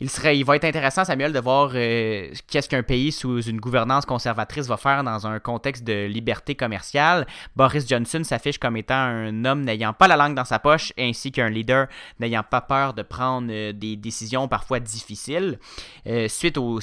Il, 0.00 0.10
serait, 0.10 0.36
il 0.36 0.44
va 0.44 0.56
être 0.56 0.64
intéressant, 0.64 1.04
Samuel, 1.04 1.32
de 1.32 1.38
voir 1.38 1.70
euh, 1.74 2.28
qu'est-ce 2.48 2.68
qu'un 2.68 2.82
pays 2.82 3.12
sous 3.12 3.40
une 3.42 3.60
gouvernance 3.60 4.04
conservatrice 4.04 4.66
va 4.66 4.76
faire 4.76 5.04
dans 5.04 5.28
un 5.28 5.38
contexte 5.38 5.84
de 5.84 6.06
liberté 6.06 6.56
commerciale. 6.56 7.26
Boris 7.54 7.86
Johnson 7.88 8.24
s'affiche 8.24 8.58
comme 8.58 8.76
étant 8.76 8.94
un 8.94 9.44
homme 9.44 9.62
n'ayant 9.62 9.92
pas 9.92 10.08
la 10.08 10.16
langue 10.16 10.34
dans 10.34 10.44
sa 10.44 10.58
poche 10.58 10.92
ainsi 10.98 11.30
qu'un 11.30 11.50
leader 11.50 11.86
n'ayant 12.18 12.42
pas 12.42 12.60
peur 12.60 12.94
de 12.94 13.02
prendre 13.02 13.48
euh, 13.50 13.72
des 13.72 13.94
décisions 13.94 14.48
parfois 14.48 14.80
difficiles. 14.80 15.60
Euh, 16.08 16.26
suite 16.26 16.58
aux, 16.58 16.80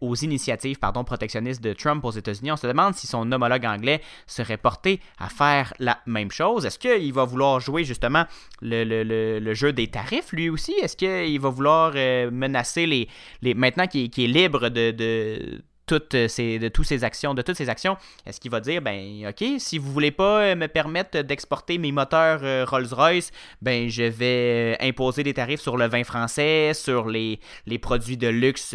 aux 0.00 0.14
initiatives 0.16 0.78
pardon, 0.78 1.04
protectionnistes 1.04 1.62
de 1.62 1.72
Trump 1.72 2.04
aux 2.04 2.10
États-Unis, 2.10 2.52
on 2.52 2.56
se 2.56 2.66
demande 2.66 2.94
si 2.94 3.06
son 3.06 3.32
homologue 3.32 3.64
anglais 3.64 4.02
serait 4.26 4.58
porté 4.58 5.00
à 5.18 5.30
faire 5.30 5.72
la 5.78 6.00
même 6.04 6.30
chose. 6.30 6.66
Est-ce 6.66 6.78
qu'il 6.78 7.13
va 7.14 7.24
vouloir 7.24 7.60
jouer 7.60 7.84
justement 7.84 8.24
le, 8.60 9.54
jeu 9.54 9.72
des 9.72 9.88
tarifs 9.88 10.32
lui 10.32 10.48
aussi? 10.48 10.72
Est-ce 10.82 10.96
qu'il 10.96 11.40
va 11.40 11.48
vouloir 11.48 11.92
euh, 11.94 12.30
menacer 12.30 12.86
les, 12.86 13.08
les 13.42 13.54
maintenant 13.54 13.86
qu'il 13.86 14.10
est 14.16 14.26
libre 14.26 14.68
de, 14.68 15.62
toutes 15.86 16.28
ces, 16.28 16.58
de 16.58 16.70
ces 16.82 17.04
actions, 17.04 17.34
de 17.34 17.42
toutes 17.42 17.56
ces 17.56 17.68
actions, 17.68 17.96
est-ce 18.24 18.40
qu'il 18.40 18.50
va 18.50 18.60
dire 18.60 18.80
ben 18.80 19.28
OK, 19.28 19.44
si 19.58 19.78
vous 19.78 19.92
voulez 19.92 20.10
pas 20.10 20.40
euh, 20.40 20.56
me 20.56 20.66
permettre 20.66 21.20
d'exporter 21.20 21.78
mes 21.78 21.92
moteurs 21.92 22.40
euh, 22.42 22.64
Rolls-Royce, 22.64 23.30
ben 23.60 23.88
je 23.88 24.04
vais 24.04 24.76
imposer 24.80 25.22
des 25.22 25.34
tarifs 25.34 25.60
sur 25.60 25.76
le 25.76 25.86
vin 25.86 26.04
français, 26.04 26.72
sur 26.74 27.08
les, 27.08 27.38
les 27.66 27.78
produits 27.78 28.16
de 28.16 28.28
luxe 28.28 28.74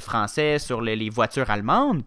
français, 0.00 0.58
sur 0.58 0.80
les 0.80 1.10
voitures 1.10 1.50
allemandes? 1.50 2.02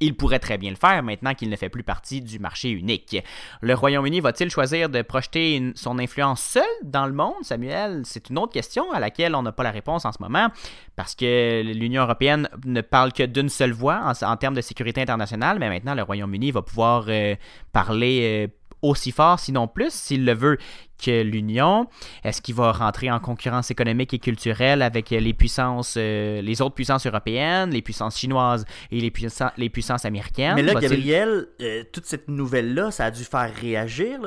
Il 0.00 0.14
pourrait 0.14 0.38
très 0.38 0.58
bien 0.58 0.70
le 0.70 0.76
faire 0.76 1.02
maintenant 1.02 1.34
qu'il 1.34 1.48
ne 1.48 1.56
fait 1.56 1.68
plus 1.68 1.82
partie 1.82 2.20
du 2.20 2.38
marché 2.38 2.70
unique. 2.70 3.16
Le 3.60 3.74
Royaume-Uni 3.74 4.20
va-t-il 4.20 4.50
choisir 4.50 4.88
de 4.88 5.02
projeter 5.02 5.72
son 5.74 5.98
influence 5.98 6.42
seul 6.42 6.64
dans 6.82 7.06
le 7.06 7.12
monde, 7.12 7.42
Samuel 7.42 8.02
C'est 8.04 8.28
une 8.30 8.38
autre 8.38 8.52
question 8.52 8.92
à 8.92 9.00
laquelle 9.00 9.34
on 9.34 9.42
n'a 9.42 9.52
pas 9.52 9.62
la 9.62 9.70
réponse 9.70 10.04
en 10.04 10.12
ce 10.12 10.18
moment, 10.20 10.48
parce 10.96 11.14
que 11.14 11.62
l'Union 11.62 12.02
européenne 12.02 12.48
ne 12.64 12.80
parle 12.80 13.12
que 13.12 13.22
d'une 13.22 13.48
seule 13.48 13.72
voix 13.72 14.12
en, 14.22 14.36
termes 14.36 14.54
de 14.54 14.60
sécurité 14.60 15.00
internationale, 15.00 15.58
mais 15.58 15.68
maintenant 15.68 15.94
le 15.94 16.02
Royaume-Uni 16.02 16.50
va 16.50 16.62
pouvoir 16.62 17.06
euh, 17.08 17.34
parler. 17.72 18.46
Euh, 18.46 18.52
aussi 18.88 19.12
fort, 19.12 19.38
sinon 19.38 19.68
plus, 19.68 19.92
s'il 19.92 20.24
le 20.24 20.34
veut, 20.34 20.58
que 21.02 21.22
l'Union? 21.22 21.88
Est-ce 22.24 22.40
qu'il 22.40 22.54
va 22.54 22.72
rentrer 22.72 23.10
en 23.10 23.20
concurrence 23.20 23.70
économique 23.70 24.14
et 24.14 24.18
culturelle 24.18 24.82
avec 24.82 25.10
les 25.10 25.34
puissances, 25.34 25.96
euh, 25.96 26.40
les 26.40 26.62
autres 26.62 26.74
puissances 26.74 27.06
européennes, 27.06 27.70
les 27.70 27.82
puissances 27.82 28.18
chinoises 28.18 28.64
et 28.90 29.00
les, 29.00 29.10
puissances, 29.10 29.52
les 29.56 29.70
puissances 29.70 30.04
américaines? 30.04 30.54
Mais 30.54 30.62
là, 30.62 30.74
Gabriel, 30.74 31.48
euh, 31.60 31.84
toute 31.92 32.06
cette 32.06 32.28
nouvelle-là, 32.28 32.90
ça 32.90 33.06
a 33.06 33.10
dû 33.10 33.24
faire 33.24 33.52
réagir. 33.54 34.20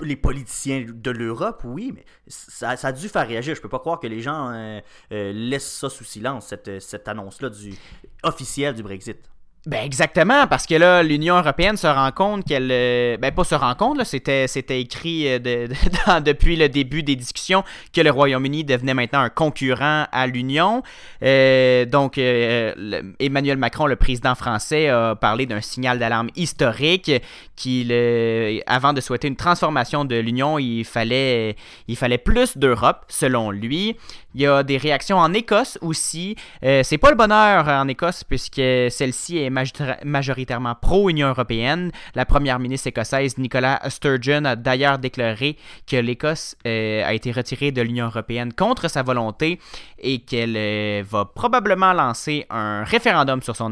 les 0.00 0.16
politiciens 0.16 0.86
de 0.88 1.10
l'Europe, 1.10 1.62
oui, 1.64 1.92
mais 1.94 2.04
ça, 2.26 2.70
a 2.70 2.92
dû 2.92 3.08
faire 3.08 3.26
réagir. 3.26 3.54
Je 3.54 3.60
peux 3.60 3.68
pas 3.68 3.78
croire 3.78 4.00
que 4.00 4.08
les 4.08 4.20
gens 4.20 4.50
euh, 4.52 4.80
laissent 5.10 5.78
ça 5.78 5.88
sous 5.88 6.04
silence, 6.04 6.46
cette, 6.48 6.80
cette 6.80 7.06
annonce-là 7.06 7.50
du 7.50 7.74
officielle 8.24 8.74
du 8.74 8.82
Brexit. 8.82 9.18
Ben 9.66 9.82
exactement, 9.82 10.46
parce 10.46 10.66
que 10.66 10.74
là, 10.74 11.02
l'Union 11.02 11.38
européenne 11.38 11.78
se 11.78 11.86
rend 11.86 12.10
compte 12.12 12.44
qu'elle... 12.44 12.68
Euh, 12.70 13.16
ben 13.16 13.32
pas 13.32 13.44
se 13.44 13.54
rend 13.54 13.74
compte, 13.74 13.96
là, 13.96 14.04
c'était, 14.04 14.46
c'était 14.46 14.78
écrit 14.78 15.26
euh, 15.26 15.38
de, 15.38 16.20
depuis 16.20 16.56
le 16.56 16.68
début 16.68 17.02
des 17.02 17.16
discussions 17.16 17.64
que 17.94 18.02
le 18.02 18.10
Royaume-Uni 18.10 18.64
devenait 18.64 18.92
maintenant 18.92 19.20
un 19.20 19.30
concurrent 19.30 20.04
à 20.12 20.26
l'Union. 20.26 20.82
Euh, 21.22 21.86
donc, 21.86 22.18
Emmanuel 22.18 23.56
Macron, 23.56 23.86
le 23.86 23.96
président 23.96 24.34
français, 24.34 24.88
a 24.88 25.16
parlé 25.16 25.46
d'un 25.46 25.62
signal 25.62 25.98
d'alarme 25.98 26.28
historique 26.36 27.10
qu'il, 27.56 27.90
avant 28.66 28.92
de 28.92 29.00
souhaiter 29.00 29.28
une 29.28 29.36
transformation 29.36 30.04
de 30.04 30.16
l'Union, 30.16 30.58
il 30.58 30.84
fallait, 30.84 31.56
il 31.88 31.96
fallait 31.96 32.18
plus 32.18 32.58
d'Europe, 32.58 33.06
selon 33.08 33.50
lui. 33.50 33.96
Il 34.34 34.40
y 34.40 34.46
a 34.46 34.64
des 34.64 34.78
réactions 34.78 35.18
en 35.18 35.32
Écosse 35.32 35.78
aussi. 35.80 36.34
Euh, 36.64 36.82
c'est 36.82 36.98
pas 36.98 37.10
le 37.10 37.16
bonheur 37.16 37.68
en 37.68 37.86
Écosse 37.86 38.24
puisque 38.24 38.56
celle-ci 38.56 39.38
est 39.38 39.50
majoritairement 40.04 40.74
pro-Union 40.74 41.28
européenne. 41.28 41.92
La 42.16 42.26
première 42.26 42.58
ministre 42.58 42.88
écossaise 42.88 43.38
Nicola 43.38 43.80
Sturgeon 43.88 44.44
a 44.44 44.56
d'ailleurs 44.56 44.98
déclaré 44.98 45.56
que 45.86 45.96
l'Écosse 45.96 46.56
euh, 46.66 47.04
a 47.04 47.14
été 47.14 47.30
retirée 47.30 47.70
de 47.70 47.80
l'Union 47.80 48.06
européenne 48.06 48.52
contre 48.52 48.88
sa 48.88 49.02
volonté 49.02 49.60
et 49.98 50.18
qu'elle 50.18 50.56
euh, 50.56 51.04
va 51.08 51.24
probablement 51.26 51.92
lancer 51.92 52.44
un 52.50 52.82
référendum 52.82 53.40
sur 53.40 53.54
son, 53.54 53.70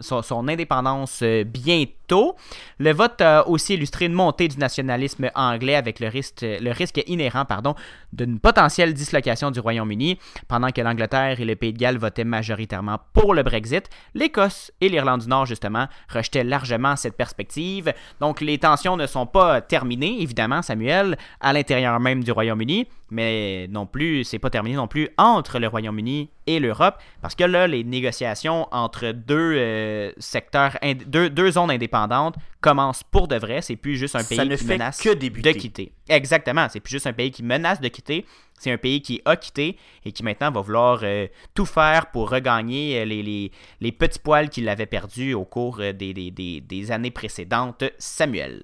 sur 0.00 0.24
son 0.24 0.48
indépendance 0.48 1.22
bientôt. 1.46 2.36
Le 2.78 2.92
vote 2.92 3.20
a 3.20 3.46
aussi 3.46 3.74
illustré 3.74 4.06
une 4.06 4.12
montée 4.12 4.48
du 4.48 4.58
nationalisme 4.58 5.30
anglais 5.36 5.76
avec 5.76 6.00
le 6.00 6.08
risque, 6.08 6.40
le 6.42 6.72
risque 6.72 7.00
inhérent 7.06 7.44
pardon, 7.44 7.76
d'une 8.12 8.40
potentielle 8.40 8.94
dislocation 8.94 9.50
du 9.50 9.60
Royaume-Uni. 9.60 10.18
Pendant 10.48 10.70
que 10.70 10.80
l'Angleterre 10.80 11.40
et 11.40 11.44
le 11.44 11.56
Pays 11.56 11.72
de 11.72 11.78
Galles 11.78 11.98
votaient 11.98 12.24
majoritairement 12.24 12.98
pour 13.12 13.34
le 13.34 13.42
Brexit, 13.42 13.88
l'Écosse 14.14 14.72
et 14.80 14.88
l'Irlande 14.88 15.22
du 15.22 15.28
Nord, 15.28 15.46
justement, 15.46 15.86
rejetaient 16.12 16.44
largement 16.44 16.96
cette 16.96 17.16
perspective. 17.16 17.92
Donc 18.20 18.40
les 18.40 18.58
tensions 18.58 18.96
ne 18.96 19.06
sont 19.06 19.26
pas 19.26 19.60
terminées, 19.60 20.22
évidemment, 20.22 20.62
Samuel, 20.62 21.16
à 21.40 21.52
l'intérieur 21.52 22.00
même 22.00 22.24
du 22.24 22.32
Royaume-Uni, 22.32 22.86
mais 23.10 23.66
non 23.68 23.86
plus, 23.86 24.24
c'est 24.24 24.38
pas 24.38 24.50
terminé 24.50 24.76
non 24.76 24.88
plus 24.88 25.08
entre 25.18 25.58
le 25.58 25.66
Royaume-Uni 25.66 26.30
et 26.46 26.60
l'Europe, 26.60 26.96
parce 27.20 27.34
que 27.34 27.44
là, 27.44 27.66
les 27.66 27.84
négociations 27.84 28.68
entre 28.72 29.12
deux 29.12 29.54
euh, 29.56 30.12
secteurs, 30.18 30.76
deux, 31.06 31.30
deux 31.30 31.52
zones 31.52 31.70
indépendantes 31.70 32.36
commencent 32.60 33.02
pour 33.02 33.28
de 33.28 33.36
vrai. 33.36 33.62
C'est 33.62 33.76
plus 33.76 33.96
juste 33.96 34.16
un 34.16 34.24
pays 34.24 34.56
qui 34.56 34.64
menace 34.64 35.02
de 35.02 35.52
quitter. 35.52 35.92
Exactement, 36.08 36.66
c'est 36.68 36.80
plus 36.80 36.92
juste 36.92 37.06
un 37.06 37.12
pays 37.12 37.30
qui 37.30 37.42
menace 37.42 37.80
de 37.80 37.88
quitter. 37.88 38.24
C'est 38.58 38.70
un 38.70 38.78
pays 38.78 39.00
qui 39.00 39.22
a 39.24 39.36
quitté 39.36 39.78
et 40.04 40.12
qui 40.12 40.22
maintenant 40.22 40.50
va 40.50 40.60
vouloir 40.60 41.00
euh, 41.02 41.26
tout 41.54 41.64
faire 41.64 42.10
pour 42.10 42.28
regagner 42.28 43.00
euh, 43.00 43.04
les, 43.06 43.50
les, 43.80 43.92
petits 43.92 44.18
poils 44.18 44.50
qu'il 44.50 44.68
avait 44.68 44.86
perdus 44.86 45.32
au 45.32 45.44
cours 45.44 45.78
des, 45.78 46.12
des, 46.12 46.60
des 46.60 46.92
années 46.92 47.10
précédentes. 47.10 47.84
Samuel. 47.98 48.62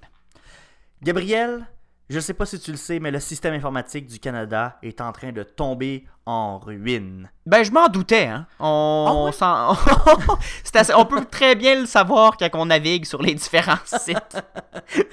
Gabriel, 1.01 1.67
je 2.09 2.15
ne 2.15 2.21
sais 2.21 2.33
pas 2.33 2.45
si 2.45 2.59
tu 2.59 2.71
le 2.71 2.77
sais, 2.77 2.99
mais 2.99 3.11
le 3.11 3.19
système 3.19 3.53
informatique 3.53 4.07
du 4.07 4.19
Canada 4.19 4.77
est 4.81 5.01
en 5.01 5.11
train 5.11 5.31
de 5.31 5.43
tomber 5.43 6.05
en 6.27 6.59
ruine. 6.59 7.29
Ben, 7.45 7.63
je 7.63 7.71
m'en 7.71 7.87
doutais, 7.87 8.25
hein. 8.25 8.45
On, 8.59 9.31
Ah 9.39 9.73
on 10.97 11.05
peut 11.05 11.23
très 11.31 11.55
bien 11.55 11.79
le 11.79 11.85
savoir 11.85 12.35
quand 12.35 12.49
on 12.55 12.65
navigue 12.65 13.05
sur 13.05 13.21
les 13.21 13.33
différents 13.33 13.77
sites 13.85 14.37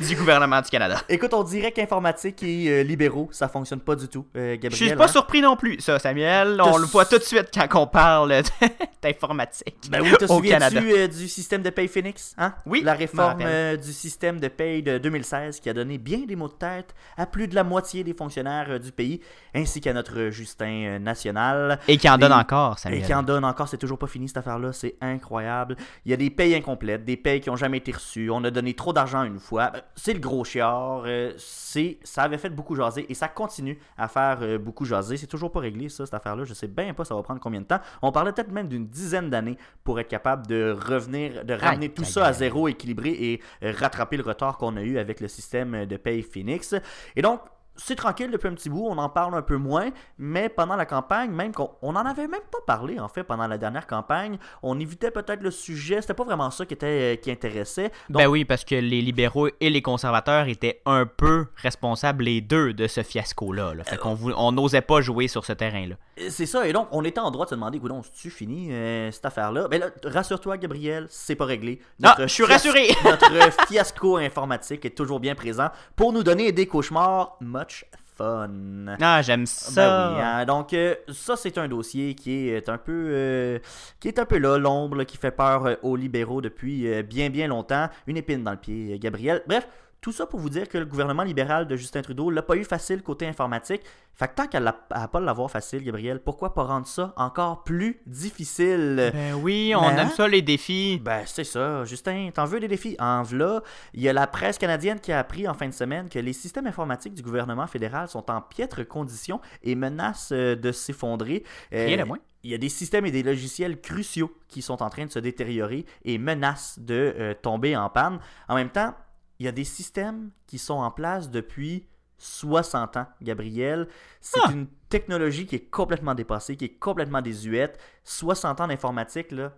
du 0.01 0.17
gouvernement 0.17 0.61
du 0.61 0.69
Canada. 0.69 1.01
Écoute, 1.09 1.33
on 1.33 1.45
dirait 1.45 1.71
qu'informatique 1.71 2.43
et 2.43 2.69
euh, 2.69 2.83
libéraux, 2.83 3.29
ça 3.31 3.47
fonctionne 3.47 3.79
pas 3.79 3.95
du 3.95 4.09
tout, 4.09 4.27
euh, 4.37 4.55
Gabriel. 4.55 4.73
Je 4.73 4.85
suis 4.87 4.97
pas 4.97 5.05
hein? 5.05 5.09
surpris 5.09 5.41
non 5.41 5.57
plus, 5.57 5.81
ça, 5.81 6.01
Samuel. 6.01 6.61
On 6.61 6.77
le 6.77 6.87
voit 6.87 7.05
tout 7.05 7.19
de 7.19 7.23
suite 7.23 7.51
quand 7.55 7.81
on 7.83 7.87
parle 7.87 8.43
d'informatique 9.03 9.77
Ben 9.89 10.03
oui, 10.03 10.11
te 10.19 10.25
au 10.25 10.41
Canada. 10.41 10.81
souviens-tu 10.81 10.99
euh, 10.99 11.07
du 11.07 11.29
système 11.29 11.63
de 11.63 11.71
paye 11.71 11.87
Phoenix? 11.87 12.35
Hein? 12.37 12.55
Oui, 12.67 12.83
La 12.83 12.95
réforme 12.95 13.43
euh, 13.43 13.77
du 13.77 13.93
système 13.93 14.41
de 14.41 14.49
paye 14.49 14.83
de 14.83 14.99
2016 14.99 15.61
qui 15.61 15.69
a 15.69 15.73
donné 15.73 15.99
bien 15.99 16.21
des 16.27 16.35
mots 16.35 16.49
de 16.49 16.55
tête 16.55 16.95
à 17.17 17.27
plus 17.27 17.47
de 17.47 17.55
la 17.55 17.63
moitié 17.63 18.03
des 18.03 18.15
fonctionnaires 18.15 18.67
euh, 18.71 18.79
du 18.81 18.91
pays, 18.91 19.21
ainsi 19.55 19.81
qu'à 19.81 19.93
notre 19.93 20.19
euh, 20.19 20.31
Justin 20.33 21.04
euh. 21.09 21.77
Et 21.89 21.97
qui 21.97 22.09
en 22.09 22.19
donne 22.19 22.33
Et- 22.33 22.35
encore, 22.35 22.75
Et 22.77 22.81
Samuel. 22.81 23.03
qui 23.05 23.15
en 23.15 23.23
donne 23.23 23.45
encore, 23.45 23.69
c'est 23.69 23.79
toujours 23.79 23.99
pas 23.99 24.07
fini 24.07 24.29
cette 24.29 24.39
affaire-là, 24.39 24.73
c'est 24.73 24.97
incroyable. 25.01 25.77
Il 26.05 26.11
y 26.11 26.15
a 26.15 26.17
des 26.17 26.31
payes 26.31 26.55
incomplètes, 26.55 27.05
des 27.05 27.17
payes 27.17 27.41
qui 27.41 27.51
ont 27.51 27.57
jamais 27.57 27.79
été 27.79 27.93
reçues, 27.93 28.31
on 28.31 28.43
a 28.45 28.51
donné 28.51 28.75
trop 28.75 28.93
d'argent 28.93 29.23
une 29.25 29.39
fois. 29.39 29.71
Ben, 29.71 29.83
C'est 29.97 30.13
le 30.15 30.21
gros 30.21 30.45
chiard, 30.45 31.03
euh, 31.07 31.33
c'est, 31.37 31.99
ça 32.03 32.23
avait 32.23 32.39
fait 32.39 32.51
beaucoup 32.51 32.75
jaser 32.75 33.07
et 33.09 33.15
ça 33.15 33.29
continue 33.29 33.79
à 33.97 34.09
faire 34.09 34.39
euh, 34.43 34.59
beaucoup 34.59 34.85
jaser. 34.85 35.17
C'est 35.17 35.27
toujours 35.27 35.51
pas 35.53 35.61
réglé 35.61 35.89
ça, 35.89 36.05
cette 36.07 36.15
affaire-là, 36.15 36.45
je 36.45 36.55
sais 36.55 36.69
bien 36.69 36.95
pas 36.95 37.05
ça 37.05 37.15
va 37.15 37.23
prendre 37.23 37.41
combien 37.41 37.61
de 37.61 37.67
temps. 37.67 37.81
On 38.03 38.13
parlait 38.13 38.33
peut-être 38.33 38.53
même 38.53 38.69
d'une 38.69 38.87
dizaine 38.87 39.31
d'années 39.31 39.59
pour 39.83 39.99
être 40.01 40.09
capable 40.09 40.47
de 40.47 40.77
revenir, 40.89 41.45
de 41.45 41.55
ramener 41.55 41.87
Aïe, 41.87 41.91
tout 41.95 42.05
ça 42.05 42.27
à 42.27 42.33
zéro 42.33 42.69
équilibré 42.69 43.11
et 43.11 43.41
euh, 43.63 43.73
rattraper 43.77 44.17
le 44.17 44.23
retard 44.23 44.57
qu'on 44.59 44.77
a 44.77 44.83
eu 44.83 44.99
avec 44.99 45.21
le 45.21 45.29
système 45.29 45.87
de 45.87 45.97
paye 45.97 46.23
Phoenix. 46.23 46.75
Et 47.17 47.23
donc, 47.23 47.41
c'est 47.77 47.97
tranquille 47.97 48.31
depuis 48.31 48.49
un 48.49 48.55
petit 48.55 48.71
bout, 48.71 48.87
on 48.89 48.99
en 48.99 49.09
parle 49.09 49.35
un 49.35 49.43
peu 49.43 49.57
moins, 49.57 49.91
mais 50.19 50.49
pendant 50.49 50.77
la 50.77 50.87
campagne, 50.87 51.31
même 51.31 51.53
qu'on 51.53 51.71
on 51.83 51.91
en 51.97 52.07
avait 52.07 52.29
même 52.29 52.41
pas 52.51 52.59
parlé 52.67 53.01
en 53.01 53.09
fait 53.09 53.25
pendant 53.25 53.47
la 53.47 53.59
dernière 53.59 53.87
campagne, 53.87 54.39
on 54.63 54.79
évitait 54.79 55.11
peut-être 55.11 55.43
le 55.43 55.51
sujet, 55.51 56.01
c'était 56.01 56.15
pas 56.15 56.25
vraiment 56.25 56.51
ça 56.51 56.67
qui 56.67 56.75
était 56.75 56.87
euh, 56.87 57.17
qui 57.17 57.31
intéressait. 57.31 57.91
Donc, 58.09 58.23
Ben 58.23 58.29
oui, 58.29 58.45
parce 58.45 58.65
que 58.65 58.75
les 58.77 59.01
libéraux 59.03 59.49
et 59.61 59.71
les 59.71 59.83
conservateurs 59.83 60.49
étaient 60.49 60.81
un 60.87 61.07
peu 61.07 61.47
responsables 61.57 62.25
les 62.25 62.41
deux 62.41 62.73
de 62.73 62.87
ce 62.87 63.03
fiasco-là. 63.03 63.75
là. 63.75 63.85
Fait 63.85 63.97
qu'on 63.97 64.15
vou- 64.15 64.33
on 64.37 64.53
n'osait 64.53 64.81
pas 64.81 65.01
jouer 65.01 65.29
sur 65.29 65.45
ce 65.45 65.53
terrain-là. 65.53 65.97
c'est 66.29 66.47
ça, 66.47 66.67
et 66.69 66.73
donc 66.73 66.89
on 66.93 67.05
était 67.05 67.21
en 67.21 67.31
droit 67.31 67.45
de 67.45 67.51
se 67.51 67.55
demander, 67.55 67.79
écoute, 67.79 67.93
tu 68.15 68.31
fini 68.31 68.73
euh, 68.73 69.11
cette 69.11 69.25
affaire-là? 69.27 69.69
Ben 69.69 69.81
là, 69.81 69.87
rassure-toi 70.05 70.57
Gabriel, 70.59 71.07
c'est 71.11 71.35
pas 71.35 71.45
réglé. 71.45 71.81
Ah, 72.03 72.15
je 72.21 72.27
suis 72.27 72.45
rassuré. 72.45 72.89
notre 73.05 73.67
fiasco 73.67 74.17
informatique 74.17 74.85
est 74.85 74.97
toujours 74.97 75.21
bien 75.21 75.35
présent 75.35 75.69
pour 75.97 76.13
nous 76.13 76.23
donner 76.23 76.53
des 76.53 76.67
cauchemars 76.67 77.37
much 77.65 77.85
fun. 78.17 78.97
Ah, 79.01 79.23
j'aime 79.23 79.47
ça. 79.47 80.11
Ben 80.11 80.15
oui, 80.15 80.23
hein. 80.23 80.45
donc 80.45 80.73
euh, 80.73 80.95
ça 81.13 81.37
c'est 81.37 81.59
un 81.59 81.69
dossier 81.69 82.15
qui 82.15 82.49
est 82.49 82.69
un 82.69 82.79
peu 82.79 83.09
euh, 83.11 83.59
qui 84.01 84.09
est 84.09 84.19
un 84.19 84.25
peu 84.25 84.39
là 84.39 84.57
l'ombre 84.59 85.05
qui 85.05 85.17
fait 85.17 85.33
peur 85.33 85.67
euh, 85.67 85.75
aux 85.83 85.97
libéraux 85.97 86.41
depuis 86.41 86.87
euh, 86.87 87.03
bien 87.03 87.31
bien 87.31 87.49
longtemps, 87.49 87.89
une 88.07 88.17
épine 88.17 88.45
dans 88.45 88.53
le 88.53 88.57
pied 88.57 88.99
Gabriel. 88.99 89.43
Bref, 89.47 89.67
tout 90.05 90.13
ça 90.13 90.27
pour 90.27 90.39
vous 90.39 90.51
dire 90.51 90.69
que 90.69 90.77
le 90.77 90.85
gouvernement 90.85 91.23
libéral 91.23 91.67
de 91.67 91.77
Justin 91.77 92.03
Trudeau 92.03 92.29
l'a 92.29 92.43
pas 92.43 92.57
eu 92.57 92.65
facile 92.65 93.03
côté 93.03 93.27
informatique. 93.27 93.81
Fait 94.13 94.29
que 94.29 94.35
tant 94.35 94.47
qu'elle 94.47 94.65
n'a 94.65 94.75
pas 94.75 95.19
l'avoir 95.19 95.51
facile 95.51 95.83
Gabriel, 95.83 96.21
pourquoi 96.21 96.53
pas 96.53 96.65
rendre 96.65 96.87
ça 96.87 97.15
encore 97.17 97.65
plus 97.65 98.03
difficile? 98.05 99.11
Ben 99.15 99.33
oui, 99.33 99.73
on 99.75 99.89
aime 99.89 100.11
ça 100.11 100.29
les 100.29 100.43
défis. 100.43 101.01
ben, 101.03 101.23
c'est 101.25 101.43
ça. 101.43 101.87
Justin, 101.87 102.29
t'en 102.35 102.45
veux 102.45 102.61
des 102.61 102.69
défis? 102.69 102.97
En 102.99 103.23
v'là, 103.23 103.63
il 103.95 104.03
y 104.03 104.09
a 104.11 104.13
la 104.13 104.27
presse 104.27 104.59
canadienne 104.59 105.01
qui 105.01 105.11
a 105.11 105.19
appris 105.19 105.49
en 105.49 105.55
fin 105.55 105.69
de 105.69 105.73
semaine 105.73 106.11
que 106.11 106.19
les 106.19 106.35
systèmes 106.35 106.67
informatiques 106.67 107.15
du 107.15 107.23
gouvernement 107.23 107.67
fédéral 107.67 108.07
sont 108.07 108.31
en 108.31 108.43
piètre 108.43 108.87
condition 108.87 109.41
et 109.63 109.75
menacent 109.75 110.33
euh, 110.33 110.55
de 110.55 110.71
s'effondrer. 110.71 111.45
Euh, 111.73 111.87
Rien 111.87 111.97
de 111.97 112.05
moins. 112.05 112.19
Il 112.43 112.51
y 112.51 112.55
a 112.55 112.59
des 112.59 112.69
systèmes 112.69 113.07
et 113.07 113.11
des 113.11 113.23
logiciels 113.23 113.81
cruciaux 113.81 114.31
qui 114.49 114.61
sont 114.61 114.83
en 114.83 114.91
train 114.91 115.07
de 115.07 115.11
se 115.11 115.19
détériorer 115.19 115.87
et 116.05 116.19
menacent 116.19 116.79
de 116.79 117.15
euh, 117.19 117.33
tomber 117.33 117.75
en 117.75 117.89
panne. 117.89 118.19
En 118.49 118.55
même 118.55 118.69
temps, 118.69 118.95
il 119.39 119.47
y 119.47 119.49
a 119.49 119.53
des 119.53 119.65
systèmes 119.65 120.31
qui 120.47 120.59
sont 120.59 120.75
en 120.75 120.91
place 120.91 121.31
depuis 121.31 121.87
60 122.19 122.97
ans, 122.97 123.07
Gabriel. 123.23 123.89
C'est 124.21 124.41
Ah! 124.45 124.51
une 124.53 124.67
technologie 124.89 125.47
qui 125.47 125.57
est 125.57 125.71
complètement 125.71 126.15
dépassée, 126.15 126.57
qui 126.57 126.67
est 126.67 126.79
complètement 126.79 127.21
désuète. 127.21 127.79
60 128.05 128.61
ans 128.61 128.67
d'informatique, 128.69 129.33
là, 129.33 129.53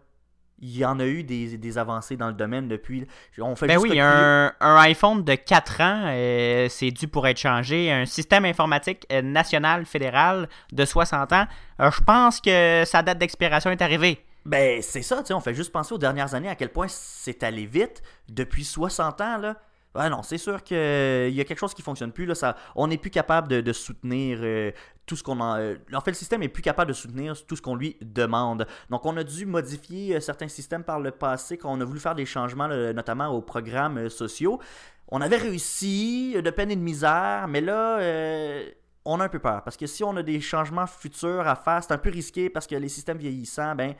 il 0.58 0.74
y 0.74 0.84
en 0.86 0.98
a 0.98 1.04
eu 1.04 1.22
des, 1.22 1.58
des 1.58 1.78
avancées 1.78 2.16
dans 2.16 2.28
le 2.28 2.32
domaine 2.32 2.66
depuis. 2.66 3.06
On 3.38 3.54
fait 3.56 3.66
Ben 3.66 3.76
oui, 3.78 4.00
un, 4.00 4.52
un 4.58 4.76
iPhone 4.78 5.22
de 5.22 5.34
4 5.34 5.80
ans, 5.82 6.02
euh, 6.06 6.66
c'est 6.70 6.90
dû 6.90 7.08
pour 7.08 7.26
être 7.26 7.36
changé. 7.38 7.92
Un 7.92 8.06
système 8.06 8.46
informatique 8.46 9.06
euh, 9.12 9.20
national 9.20 9.84
fédéral 9.84 10.48
de 10.72 10.84
60 10.86 11.32
ans, 11.34 11.46
euh, 11.80 11.90
je 11.90 12.00
pense 12.02 12.40
que 12.40 12.84
sa 12.86 13.02
date 13.02 13.18
d'expiration 13.18 13.70
est 13.70 13.82
arrivée. 13.82 14.24
Ben, 14.46 14.80
c'est 14.80 15.02
ça, 15.02 15.18
tu 15.18 15.26
sais, 15.26 15.34
on 15.34 15.40
fait 15.40 15.54
juste 15.54 15.72
penser 15.72 15.92
aux 15.92 15.98
dernières 15.98 16.34
années 16.34 16.48
à 16.48 16.54
quel 16.54 16.70
point 16.70 16.86
c'est 16.88 17.42
allé 17.42 17.66
vite. 17.66 18.02
Depuis 18.30 18.64
60 18.64 19.20
ans, 19.20 19.36
là. 19.38 19.56
Ouais, 19.96 20.10
non, 20.10 20.22
c'est 20.22 20.38
sûr 20.38 20.62
qu'il 20.62 20.76
y 20.76 21.40
a 21.40 21.44
quelque 21.44 21.58
chose 21.58 21.74
qui 21.74 21.82
fonctionne 21.82 22.12
plus. 22.12 22.26
Là, 22.26 22.34
ça, 22.34 22.56
on 22.74 22.86
n'est 22.86 22.98
plus 22.98 23.10
capable 23.10 23.48
de, 23.62 23.72
soutenir 23.72 24.38
euh, 24.42 24.70
tout 25.06 25.16
ce 25.16 25.22
qu'on 25.22 25.40
en. 25.40 25.56
euh, 25.56 25.76
en 25.92 26.00
fait, 26.00 26.10
le 26.10 26.16
système 26.16 26.42
est 26.42 26.48
plus 26.48 26.62
capable 26.62 26.88
de 26.88 26.92
soutenir 26.94 27.34
tout 27.46 27.56
ce 27.56 27.62
qu'on 27.62 27.74
lui 27.74 27.96
demande. 28.02 28.66
Donc, 28.90 29.06
on 29.06 29.16
a 29.16 29.24
dû 29.24 29.46
modifier 29.46 30.16
euh, 30.16 30.20
certains 30.20 30.48
systèmes 30.48 30.84
par 30.84 31.00
le 31.00 31.10
passé, 31.10 31.56
quand 31.56 31.72
on 31.72 31.80
a 31.80 31.84
voulu 31.84 32.00
faire 32.00 32.14
des 32.14 32.26
changements, 32.26 32.68
notamment 32.68 33.28
aux 33.28 33.42
programmes 33.42 33.98
euh, 33.98 34.08
sociaux. 34.08 34.60
On 35.08 35.20
avait 35.20 35.36
réussi 35.36 36.34
euh, 36.36 36.42
de 36.42 36.50
peine 36.50 36.70
et 36.70 36.76
de 36.76 36.80
misère, 36.80 37.46
mais 37.48 37.60
là. 37.60 37.98
euh, 38.00 38.68
on 39.08 39.20
a 39.20 39.24
un 39.24 39.28
peu 39.28 39.38
peur 39.38 39.62
parce 39.62 39.76
que 39.76 39.86
si 39.86 40.02
on 40.02 40.16
a 40.16 40.22
des 40.22 40.40
changements 40.40 40.86
futurs 40.86 41.46
à 41.46 41.54
faire, 41.54 41.82
c'est 41.82 41.92
un 41.92 41.98
peu 41.98 42.10
risqué 42.10 42.50
parce 42.50 42.66
que 42.66 42.74
les 42.74 42.88
systèmes 42.88 43.18
vieillissants, 43.18 43.74
ben, 43.76 43.94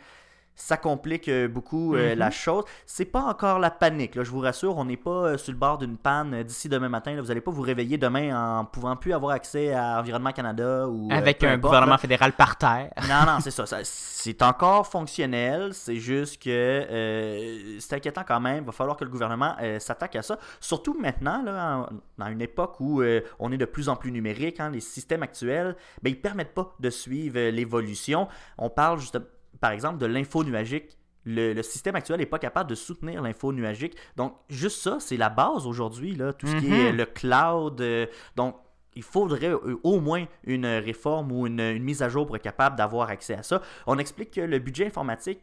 ça 0.57 0.77
complique 0.77 1.29
euh, 1.29 1.47
beaucoup 1.49 1.95
euh, 1.95 2.13
Mhm. 2.13 2.19
la 2.19 2.31
chose. 2.31 2.65
C'est 2.87 3.05
pas 3.05 3.21
encore 3.21 3.59
la 3.59 3.71
panique, 3.71 4.15
là, 4.15 4.25
je 4.25 4.31
vous 4.31 4.41
rassure. 4.41 4.77
On 4.79 4.85
n'est 4.87 4.97
pas 4.97 5.11
euh, 5.11 5.39
sur 5.39 5.53
le 5.53 5.59
bord 5.59 5.79
d'une 5.79 5.97
panne 5.97 6.43
d'ici 6.43 6.69
demain 6.69 6.89
matin. 6.89 7.15
là. 7.15 7.21
Vous 7.21 7.29
n'allez 7.29 7.41
pas 7.41 7.51
vous 7.51 7.63
réveiller 7.63 7.99
demain 7.99 8.59
en 8.61 8.65
pouvant 8.65 8.97
plus 8.97 9.13
avoir 9.13 9.33
accès 9.33 9.73
à 9.75 10.01
Environnement 10.01 10.33
Canada 10.33 10.89
ou. 10.89 11.09
Avec 11.13 11.45
un 11.45 11.49
importe, 11.53 11.61
gouvernement 11.63 11.93
là. 11.93 11.99
fédéral 11.99 12.33
par 12.33 12.57
terre. 12.57 12.91
Non, 13.09 13.25
non, 13.27 13.39
c'est 13.41 13.51
ça, 13.53 13.67
ça- 13.67 13.81
C'est 13.85 14.43
encore 14.43 14.87
fonctionnel. 14.87 15.73
C'est 15.75 15.97
juste 15.97 16.43
que 16.43 16.51
euh, 16.51 17.77
c'est 17.81 17.95
inquiétant 17.97 18.23
quand 18.27 18.41
même. 18.41 18.59
Il 18.65 18.67
va 18.67 18.73
falloir 18.73 18.97
que 18.97 19.05
le 19.05 19.11
gouvernement 19.11 19.55
euh, 19.63 19.79
s'attaque 19.79 20.17
à 20.17 20.23
ça. 20.23 20.39
Surtout 20.61 20.97
maintenant, 20.99 21.43
là, 21.43 21.79
en- 21.79 21.89
dans 22.19 22.29
une 22.31 22.41
époque 22.43 22.77
où 22.81 23.03
euh, 23.03 23.21
on 23.39 23.53
est 23.53 23.59
de 23.59 23.65
plus 23.67 23.89
en 23.89 23.97
plus 23.97 24.11
numérique. 24.11 24.59
hein, 24.61 24.71
les 24.71 24.81
systèmes 24.81 25.23
actuels, 25.23 25.77
ben, 26.03 26.11
ils 26.11 26.21
permettent 26.21 26.55
pas 26.55 26.75
de 26.81 26.91
suivre 26.91 27.39
l'évolution. 27.51 28.29
On 28.59 28.71
parle 28.71 28.99
juste, 28.99 29.19
par 29.61 29.71
exemple, 29.73 29.99
de 29.99 30.07
l'info 30.07 30.45
nuagique. 30.45 30.97
Le, 31.25 31.53
le 31.55 31.63
système 31.63 31.97
actuel 31.97 32.21
n'est 32.21 32.27
pas 32.27 32.39
capable 32.39 32.71
de 32.71 32.77
soutenir 32.77 33.21
l'info 33.21 33.53
nuagique. 33.53 33.97
Donc, 34.17 34.35
juste 34.49 34.81
ça, 34.81 34.99
c'est 35.01 35.17
la 35.17 35.29
base 35.29 35.67
aujourd'hui, 35.67 36.15
là, 36.15 36.33
tout 36.33 36.47
ce 36.47 36.55
qui 36.57 36.73
est 36.73 36.93
Mhm. 36.93 36.97
le 36.99 37.05
cloud. 37.07 37.81
euh, 37.81 38.07
donc, 38.37 38.55
il 38.95 39.03
faudrait 39.03 39.49
euh, 39.53 39.79
au 39.83 40.01
moins 40.01 40.25
une 40.45 40.67
réforme 40.67 41.33
ou 41.33 41.47
une, 41.49 41.61
une 41.61 41.83
mise 41.83 42.03
à 42.03 42.09
jour 42.09 42.27
pour 42.27 42.37
être 42.37 42.43
capable 42.43 42.77
d'avoir 42.77 43.09
accès 43.11 43.35
à 43.35 43.43
ça. 43.43 43.61
On 43.87 43.99
explique 43.99 44.31
que 44.31 44.41
le 44.41 44.59
budget 44.61 44.87
informatique 44.87 45.41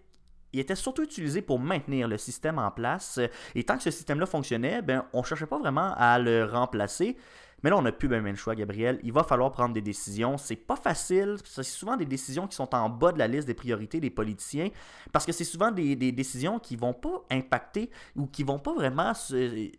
il 0.56 0.60
était 0.60 0.76
surtout 0.76 1.02
utilisé 1.02 1.42
pour 1.42 1.60
maintenir 1.60 2.08
le 2.08 2.16
système 2.20 2.60
en 2.60 2.70
place. 2.70 3.20
Et 3.56 3.64
tant 3.64 3.76
que 3.76 3.82
ce 3.82 3.90
système-là 3.90 4.28
fonctionnait, 4.28 4.84
ben, 4.84 5.04
on 5.12 5.22
ne 5.22 5.26
cherchait 5.26 5.48
pas 5.48 5.58
vraiment 5.58 5.96
à 5.98 6.20
le 6.20 6.46
remplacer. 6.46 7.18
Mais 7.64 7.70
là, 7.70 7.78
on 7.78 7.82
n'a 7.82 7.92
plus 7.92 8.08
ben, 8.08 8.22
ben 8.22 8.32
le 8.32 8.36
choix, 8.36 8.56
Gabriel. 8.56 9.00
Il 9.04 9.14
va 9.14 9.24
falloir 9.24 9.52
prendre 9.52 9.74
des 9.74 9.82
décisions. 9.82 10.38
C'est 10.38 10.56
pas 10.56 10.76
facile. 10.76 11.38
C'est 11.46 11.64
souvent 11.64 11.96
des 11.96 12.06
décisions 12.06 12.48
qui 12.48 12.56
sont 12.56 12.74
en 12.76 12.90
bas 12.90 13.12
de 13.12 13.20
la 13.20 13.28
liste 13.28 13.48
des 13.48 13.54
priorités 13.54 14.00
des 14.00 14.10
politiciens. 14.10 14.70
Parce 15.12 15.26
que 15.26 15.32
c'est 15.32 15.44
souvent 15.44 15.72
des, 15.72 15.96
des 15.96 16.12
décisions 16.12 16.60
qui 16.60 16.76
vont 16.76 16.94
pas 16.94 17.24
impacter 17.32 17.90
ou 18.16 18.28
qui 18.28 18.44
vont 18.44 18.60
pas 18.60 18.74
vraiment 18.74 19.14
se- 19.14 19.72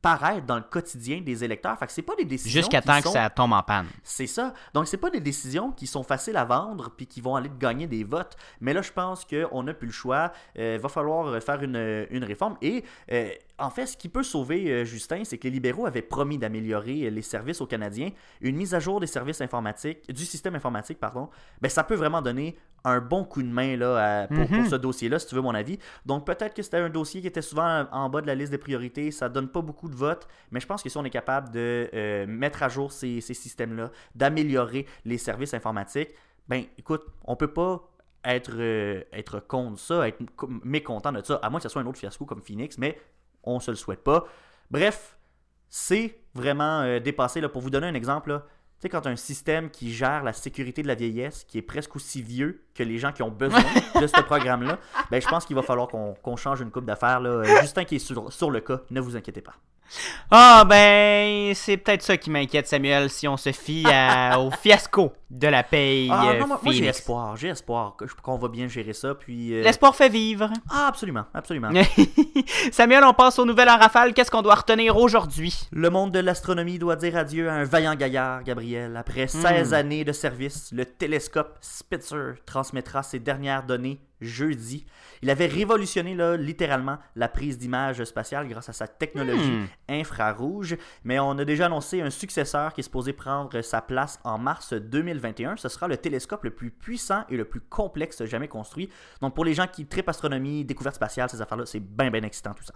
paraître 0.00 0.44
dans 0.44 0.56
le 0.56 0.62
quotidien 0.62 1.22
des 1.22 1.44
électeurs. 1.44 1.78
Fait 1.78 1.86
que 1.86 1.92
c'est 1.92 2.02
pas 2.02 2.14
des 2.14 2.26
décisions 2.26 2.60
Jusqu'à 2.60 2.82
temps 2.82 3.00
que 3.00 3.08
ça 3.08 3.30
tombe 3.30 3.54
en 3.54 3.62
panne. 3.62 3.86
c'est 4.02 4.26
ça. 4.26 4.52
Donc, 4.74 4.86
c'est 4.86 4.98
pas 4.98 5.08
des 5.08 5.20
décisions 5.20 5.72
qui 5.72 5.86
sont 5.86 6.02
faciles 6.02 6.36
à 6.36 6.44
vendre 6.44 6.90
puis 6.94 7.06
qui 7.06 7.22
vont 7.22 7.36
aller 7.36 7.50
gagner 7.58 7.86
des 7.86 8.04
votes. 8.04 8.36
Mais 8.60 8.74
là, 8.74 8.82
je 8.82 8.92
pense 8.92 9.24
qu'on 9.24 9.62
n'a 9.62 9.72
plus 9.72 9.86
le 9.86 9.92
choix. 9.94 10.30
Il 10.56 10.78
va 10.78 10.90
falloir 10.90 11.42
faire 11.42 11.62
une, 11.62 12.06
une 12.10 12.24
réforme. 12.24 12.58
Et 12.60 12.84
euh, 13.12 13.30
en 13.58 13.70
fait, 13.70 13.86
ce 13.86 13.96
qui 13.96 14.08
peut 14.08 14.22
sauver 14.24 14.70
euh, 14.70 14.84
Justin, 14.84 15.22
c'est 15.24 15.38
que 15.38 15.44
les 15.44 15.50
libéraux 15.50 15.86
avaient 15.86 16.02
promis 16.02 16.38
d'améliorer 16.38 17.04
euh, 17.06 17.10
les 17.10 17.22
services 17.22 17.60
aux 17.60 17.66
Canadiens. 17.66 18.10
Une 18.40 18.56
mise 18.56 18.74
à 18.74 18.80
jour 18.80 18.98
des 19.00 19.06
services 19.06 19.40
informatiques, 19.40 20.12
du 20.12 20.24
système 20.24 20.54
informatique, 20.56 20.98
pardon, 20.98 21.28
ben, 21.60 21.68
ça 21.68 21.84
peut 21.84 21.94
vraiment 21.94 22.20
donner 22.20 22.56
un 22.86 23.00
bon 23.00 23.24
coup 23.24 23.42
de 23.42 23.48
main 23.48 23.76
là, 23.76 24.22
à- 24.22 24.26
pour, 24.28 24.46
pour 24.48 24.58
Mhm. 24.58 24.68
ce 24.68 24.74
dossier-là, 24.76 25.18
si 25.18 25.26
tu 25.28 25.34
veux 25.36 25.40
mon 25.40 25.54
avis. 25.54 25.78
Donc, 26.04 26.26
peut-être 26.26 26.52
que 26.52 26.62
c'était 26.62 26.78
un 26.78 26.90
dossier 26.90 27.20
qui 27.20 27.26
était 27.28 27.40
souvent 27.42 27.86
en 27.92 28.08
bas 28.10 28.20
de 28.20 28.26
la 28.26 28.34
liste 28.34 28.50
des 28.50 28.58
priorités. 28.58 29.10
Ça 29.10 29.28
donne 29.28 29.48
pas 29.48 29.62
beaucoup 29.62 29.88
de 29.88 29.94
votes. 29.94 30.26
Mais 30.50 30.60
je 30.60 30.66
pense 30.66 30.82
que 30.82 30.88
si 30.88 30.96
on 30.98 31.04
est 31.04 31.10
capable 31.10 31.50
de 31.50 31.88
euh, 31.94 32.26
mettre 32.26 32.62
à 32.62 32.68
jour 32.68 32.92
ces, 32.92 33.20
ces 33.20 33.34
systèmes-là, 33.34 33.90
d'améliorer 34.14 34.84
les 35.04 35.16
services 35.18 35.54
informatiques, 35.54 36.10
ben 36.48 36.64
écoute, 36.76 37.02
on 37.24 37.36
peut 37.36 37.52
pas 37.52 37.88
être, 38.24 38.52
euh, 38.54 39.02
être 39.12 39.40
contre 39.40 39.78
ça, 39.78 40.06
être 40.08 40.18
co- 40.36 40.48
mécontent 40.62 41.12
de 41.12 41.22
ça, 41.22 41.36
à 41.36 41.50
moins 41.50 41.60
que 41.60 41.62
ce 41.64 41.68
soit 41.68 41.82
un 41.82 41.86
autre 41.86 41.98
fiasco 41.98 42.24
comme 42.26 42.42
Phoenix, 42.42 42.76
mais 42.78 42.98
on 43.44 43.60
se 43.60 43.70
le 43.70 43.76
souhaite 43.76 44.02
pas. 44.02 44.24
Bref, 44.70 45.16
c'est 45.68 46.18
vraiment 46.34 46.80
euh, 46.80 47.00
dépassé. 47.00 47.40
Là, 47.40 47.48
pour 47.48 47.62
vous 47.62 47.70
donner 47.70 47.86
un 47.86 47.94
exemple, 47.94 48.30
là, 48.30 48.42
sais, 48.84 48.88
quand 48.88 49.00
tu 49.00 49.08
as 49.08 49.10
un 49.10 49.16
système 49.16 49.70
qui 49.70 49.92
gère 49.92 50.22
la 50.22 50.32
sécurité 50.32 50.82
de 50.82 50.88
la 50.88 50.94
vieillesse, 50.94 51.44
qui 51.44 51.58
est 51.58 51.62
presque 51.62 51.96
aussi 51.96 52.22
vieux 52.22 52.64
que 52.74 52.82
les 52.82 52.98
gens 52.98 53.12
qui 53.12 53.22
ont 53.22 53.30
besoin 53.30 53.62
de 54.00 54.06
ce 54.06 54.20
programme-là, 54.22 54.78
ben, 55.10 55.20
je 55.20 55.26
pense 55.26 55.44
qu'il 55.44 55.56
va 55.56 55.62
falloir 55.62 55.88
qu'on 55.88 56.36
change 56.36 56.60
une 56.60 56.70
coupe 56.70 56.84
d'affaires. 56.84 57.20
Euh, 57.22 57.44
Justin 57.62 57.84
qui 57.84 57.96
est 57.96 57.98
sur, 58.00 58.32
sur 58.32 58.50
le 58.50 58.60
cas, 58.60 58.80
ne 58.90 59.00
vous 59.00 59.16
inquiétez 59.16 59.40
pas. 59.40 59.54
Ah, 60.30 60.64
ben, 60.68 61.54
c'est 61.54 61.76
peut-être 61.76 62.02
ça 62.02 62.16
qui 62.16 62.30
m'inquiète, 62.30 62.66
Samuel, 62.66 63.10
si 63.10 63.28
on 63.28 63.36
se 63.36 63.52
fie 63.52 63.84
à- 63.90 64.40
au 64.40 64.50
fiasco 64.50 65.12
de 65.34 65.48
la 65.48 65.62
paye. 65.64 66.08
Ah, 66.10 66.30
euh, 66.30 66.40
non, 66.40 66.46
moi, 66.46 66.60
moi, 66.62 66.72
j'ai 66.72 66.86
espoir, 66.86 67.36
j'ai 67.36 67.48
espoir 67.48 67.96
qu'on 68.22 68.38
va 68.38 68.48
bien 68.48 68.68
gérer 68.68 68.92
ça. 68.92 69.14
Puis, 69.14 69.52
euh, 69.52 69.62
L'espoir 69.62 69.94
fait 69.94 70.08
vivre. 70.08 70.50
Ah, 70.70 70.86
absolument, 70.86 71.24
absolument. 71.34 71.70
Samuel, 72.72 73.04
on 73.04 73.12
passe 73.12 73.38
aux 73.38 73.44
nouvelles 73.44 73.68
en 73.68 73.76
rafale. 73.76 74.14
Qu'est-ce 74.14 74.30
qu'on 74.30 74.42
doit 74.42 74.54
retenir 74.54 74.96
aujourd'hui? 74.96 75.68
Le 75.72 75.90
monde 75.90 76.12
de 76.12 76.20
l'astronomie 76.20 76.78
doit 76.78 76.96
dire 76.96 77.16
adieu 77.16 77.48
à 77.48 77.54
un 77.54 77.64
vaillant 77.64 77.96
gaillard, 77.96 78.44
Gabriel. 78.44 78.96
Après 78.96 79.26
16 79.26 79.74
années 79.74 80.04
de 80.04 80.12
service, 80.12 80.70
le 80.72 80.84
télescope 80.84 81.58
Spitzer 81.60 82.34
transmettra 82.46 83.02
ses 83.02 83.18
dernières 83.18 83.64
données 83.64 84.00
jeudi. 84.20 84.86
Il 85.22 85.30
avait 85.30 85.46
révolutionné 85.46 86.14
là, 86.14 86.36
littéralement 86.36 86.98
la 87.16 87.28
prise 87.28 87.58
d'image 87.58 88.02
spatiale 88.04 88.48
grâce 88.48 88.68
à 88.68 88.72
sa 88.72 88.86
technologie 88.86 89.34
Hmm. 89.44 89.66
infrarouge, 89.88 90.76
mais 91.02 91.18
on 91.18 91.32
a 91.38 91.44
déjà 91.44 91.66
annoncé 91.66 92.00
un 92.00 92.10
successeur 92.10 92.72
qui 92.72 92.80
est 92.80 92.84
supposé 92.84 93.12
prendre 93.12 93.60
sa 93.60 93.80
place 93.82 94.18
en 94.24 94.38
mars 94.38 94.72
2021. 95.24 95.56
Ce 95.56 95.68
sera 95.68 95.88
le 95.88 95.96
télescope 95.96 96.44
le 96.44 96.50
plus 96.50 96.70
puissant 96.70 97.24
et 97.28 97.36
le 97.36 97.44
plus 97.44 97.60
complexe 97.60 98.24
jamais 98.24 98.48
construit. 98.48 98.88
Donc 99.20 99.34
pour 99.34 99.44
les 99.44 99.54
gens 99.54 99.66
qui 99.66 99.86
tripent 99.86 100.08
astronomie, 100.08 100.64
découverte 100.64 100.96
spatiale, 100.96 101.28
ces 101.30 101.40
affaires-là, 101.40 101.66
c'est 101.66 101.80
bien 101.80 102.10
bien 102.10 102.22
excitant 102.22 102.54
tout 102.54 102.64
ça. 102.64 102.74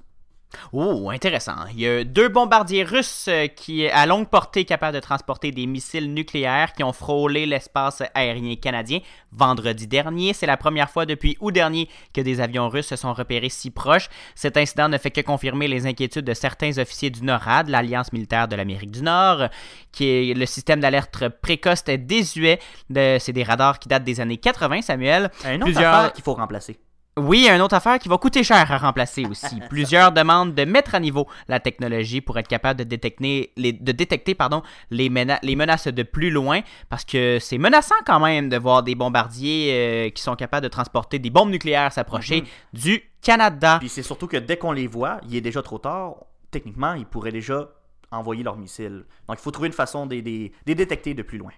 Oh, 0.72 1.10
intéressant. 1.10 1.56
Il 1.74 1.80
y 1.80 1.86
a 1.86 2.04
deux 2.04 2.28
bombardiers 2.28 2.82
russes 2.82 3.26
euh, 3.28 3.48
qui, 3.48 3.86
à 3.86 4.06
longue 4.06 4.28
portée, 4.28 4.64
capables 4.64 4.94
de 4.94 5.00
transporter 5.00 5.50
des 5.50 5.66
missiles 5.66 6.12
nucléaires 6.12 6.72
qui 6.72 6.82
ont 6.82 6.92
frôlé 6.92 7.44
l'espace 7.46 8.02
aérien 8.14 8.56
canadien 8.56 9.00
vendredi 9.30 9.86
dernier. 9.86 10.32
C'est 10.32 10.46
la 10.46 10.56
première 10.56 10.88
fois 10.90 11.04
depuis 11.04 11.36
août 11.40 11.52
dernier 11.52 11.88
que 12.14 12.22
des 12.22 12.40
avions 12.40 12.68
russes 12.70 12.86
se 12.88 12.96
sont 12.96 13.12
repérés 13.12 13.50
si 13.50 13.70
proches. 13.70 14.08
Cet 14.34 14.56
incident 14.56 14.88
ne 14.88 14.96
fait 14.98 15.10
que 15.10 15.20
confirmer 15.20 15.68
les 15.68 15.86
inquiétudes 15.86 16.24
de 16.24 16.34
certains 16.34 16.78
officiers 16.78 17.10
du 17.10 17.22
NORAD, 17.22 17.68
l'Alliance 17.68 18.12
militaire 18.12 18.48
de 18.48 18.56
l'Amérique 18.56 18.90
du 18.90 19.02
Nord, 19.02 19.48
qui 19.92 20.06
est 20.30 20.34
le 20.34 20.46
système 20.46 20.80
d'alerte 20.80 21.28
précoce 21.28 21.82
est 21.88 21.98
désuet. 21.98 22.58
De- 22.88 23.18
C'est 23.20 23.32
des 23.34 23.42
radars 23.44 23.78
qui 23.78 23.88
datent 23.88 24.04
des 24.04 24.20
années 24.20 24.38
80, 24.38 24.80
Samuel. 24.82 25.30
Un 25.44 25.56
autre 25.56 25.64
Plusieurs- 25.64 26.12
qu'il 26.14 26.24
faut 26.24 26.34
remplacer. 26.34 26.78
Oui, 27.18 27.48
une 27.48 27.60
autre 27.60 27.74
affaire 27.74 27.98
qui 27.98 28.08
va 28.08 28.16
coûter 28.18 28.42
cher 28.44 28.70
à 28.70 28.78
remplacer 28.78 29.24
aussi. 29.26 29.58
Plusieurs 29.68 30.12
demandent 30.12 30.54
de 30.54 30.64
mettre 30.64 30.94
à 30.94 31.00
niveau 31.00 31.26
la 31.48 31.60
technologie 31.60 32.20
pour 32.20 32.38
être 32.38 32.48
capable 32.48 32.78
de 32.78 32.84
détecter 32.84 33.52
les, 33.56 33.72
de 33.72 33.92
détecter, 33.92 34.34
pardon, 34.34 34.62
les, 34.90 35.08
mena- 35.10 35.38
les 35.42 35.56
menaces 35.56 35.88
de 35.88 36.02
plus 36.02 36.30
loin, 36.30 36.60
parce 36.88 37.04
que 37.04 37.38
c'est 37.40 37.58
menaçant 37.58 37.94
quand 38.06 38.20
même 38.20 38.48
de 38.48 38.56
voir 38.56 38.82
des 38.82 38.94
bombardiers 38.94 39.70
euh, 39.72 40.10
qui 40.10 40.22
sont 40.22 40.36
capables 40.36 40.64
de 40.64 40.68
transporter 40.68 41.18
des 41.18 41.30
bombes 41.30 41.50
nucléaires 41.50 41.92
s'approcher 41.92 42.44
du 42.72 43.02
Canada. 43.22 43.76
Puis 43.80 43.88
c'est 43.88 44.02
surtout 44.02 44.26
que 44.26 44.36
dès 44.36 44.56
qu'on 44.56 44.72
les 44.72 44.86
voit, 44.86 45.20
il 45.28 45.34
est 45.36 45.40
déjà 45.40 45.62
trop 45.62 45.78
tard. 45.78 46.14
Techniquement, 46.50 46.94
ils 46.94 47.04
pourraient 47.06 47.32
déjà 47.32 47.68
envoyer 48.10 48.42
leurs 48.42 48.56
missiles. 48.56 49.04
Donc 49.28 49.36
il 49.38 49.42
faut 49.42 49.50
trouver 49.50 49.68
une 49.68 49.74
façon 49.74 50.06
de 50.06 50.14
les 50.14 50.52
détecter 50.66 51.12
de 51.14 51.22
plus 51.22 51.36
loin. 51.38 51.50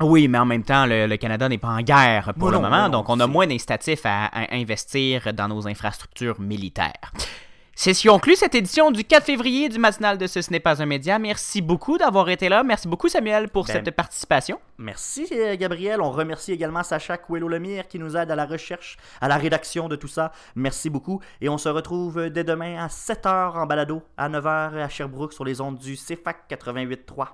Oui, 0.00 0.26
mais 0.26 0.38
en 0.38 0.46
même 0.46 0.64
temps, 0.64 0.86
le, 0.86 1.06
le 1.06 1.16
Canada 1.16 1.48
n'est 1.48 1.58
pas 1.58 1.68
en 1.68 1.80
guerre 1.82 2.32
pour 2.38 2.50
le 2.50 2.56
non, 2.56 2.62
moment, 2.62 2.84
non, 2.84 2.88
donc 2.88 3.08
on 3.08 3.20
a 3.20 3.26
moins 3.26 3.46
d'incitatifs 3.46 4.04
à, 4.04 4.26
à 4.26 4.54
investir 4.54 5.32
dans 5.34 5.48
nos 5.48 5.68
infrastructures 5.68 6.40
militaires. 6.40 7.12
C'est 7.74 7.94
ce 7.94 8.02
qui 8.02 8.08
conclut 8.08 8.36
cette 8.36 8.54
édition 8.54 8.90
du 8.90 9.02
4 9.02 9.24
février 9.24 9.68
du 9.70 9.78
matinal 9.78 10.18
de 10.18 10.26
Ce, 10.26 10.42
ce 10.42 10.50
n'est 10.50 10.60
pas 10.60 10.82
un 10.82 10.86
média. 10.86 11.18
Merci 11.18 11.62
beaucoup 11.62 11.96
d'avoir 11.96 12.28
été 12.28 12.48
là. 12.50 12.62
Merci 12.62 12.86
beaucoup, 12.86 13.08
Samuel, 13.08 13.48
pour 13.48 13.64
Ben, 13.64 13.72
cette 13.72 13.90
participation. 13.92 14.60
Merci 14.76 15.26
euh, 15.32 15.56
Gabriel. 15.56 16.02
On 16.02 16.10
remercie 16.10 16.52
également 16.52 16.82
Sacha 16.82 17.16
Coelho-Lemire 17.16 17.88
qui 17.88 17.98
nous 17.98 18.14
aide 18.14 18.30
à 18.30 18.36
la 18.36 18.44
recherche, 18.44 18.98
à 19.22 19.28
la 19.28 19.38
rédaction 19.38 19.88
de 19.88 19.96
tout 19.96 20.06
ça. 20.06 20.32
Merci 20.54 20.90
beaucoup. 20.90 21.20
Et 21.40 21.48
on 21.48 21.56
se 21.58 21.70
retrouve 21.70 22.28
dès 22.28 22.44
demain 22.44 22.76
à 22.84 22.88
7h 22.88 23.56
en 23.56 23.66
balado, 23.66 24.02
à 24.18 24.28
9h 24.28 24.76
à 24.76 24.88
Sherbrooke 24.90 25.32
sur 25.32 25.44
les 25.44 25.60
ondes 25.60 25.78
du 25.78 25.96
CFAC 25.96 26.44
88.3. 26.50 27.26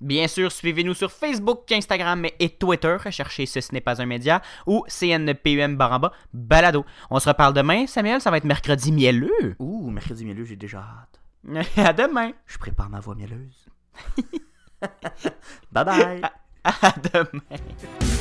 Bien 0.00 0.28
sûr, 0.28 0.52
suivez-nous 0.52 0.94
sur 0.94 1.10
Facebook, 1.10 1.70
Instagram 1.72 2.26
et 2.38 2.48
Twitter. 2.50 2.96
Cherchez 3.10 3.46
Ce, 3.46 3.60
ce 3.60 3.72
n'est 3.72 3.80
pas 3.80 4.02
un 4.02 4.06
média 4.06 4.42
ou 4.66 4.84
CNPUM 4.88 5.76
Baramba 5.76 6.12
Balado. 6.32 6.84
On 7.10 7.20
se 7.20 7.28
reparle 7.28 7.54
demain, 7.54 7.86
Samuel. 7.86 8.20
Ça 8.20 8.30
va 8.30 8.38
être 8.38 8.44
mercredi 8.44 8.92
mielleux. 8.92 9.56
Ouh, 9.58 9.90
mercredi 9.90 10.24
mielleux, 10.24 10.44
j'ai 10.44 10.56
déjà 10.56 10.78
hâte. 10.78 11.20
à 11.76 11.92
demain. 11.92 12.32
Je 12.46 12.58
prépare 12.58 12.90
ma 12.90 13.00
voix 13.00 13.14
mielleuse. 13.14 13.66
bye 15.72 15.84
bye. 15.84 16.22
À 16.64 16.94
demain. 17.12 18.20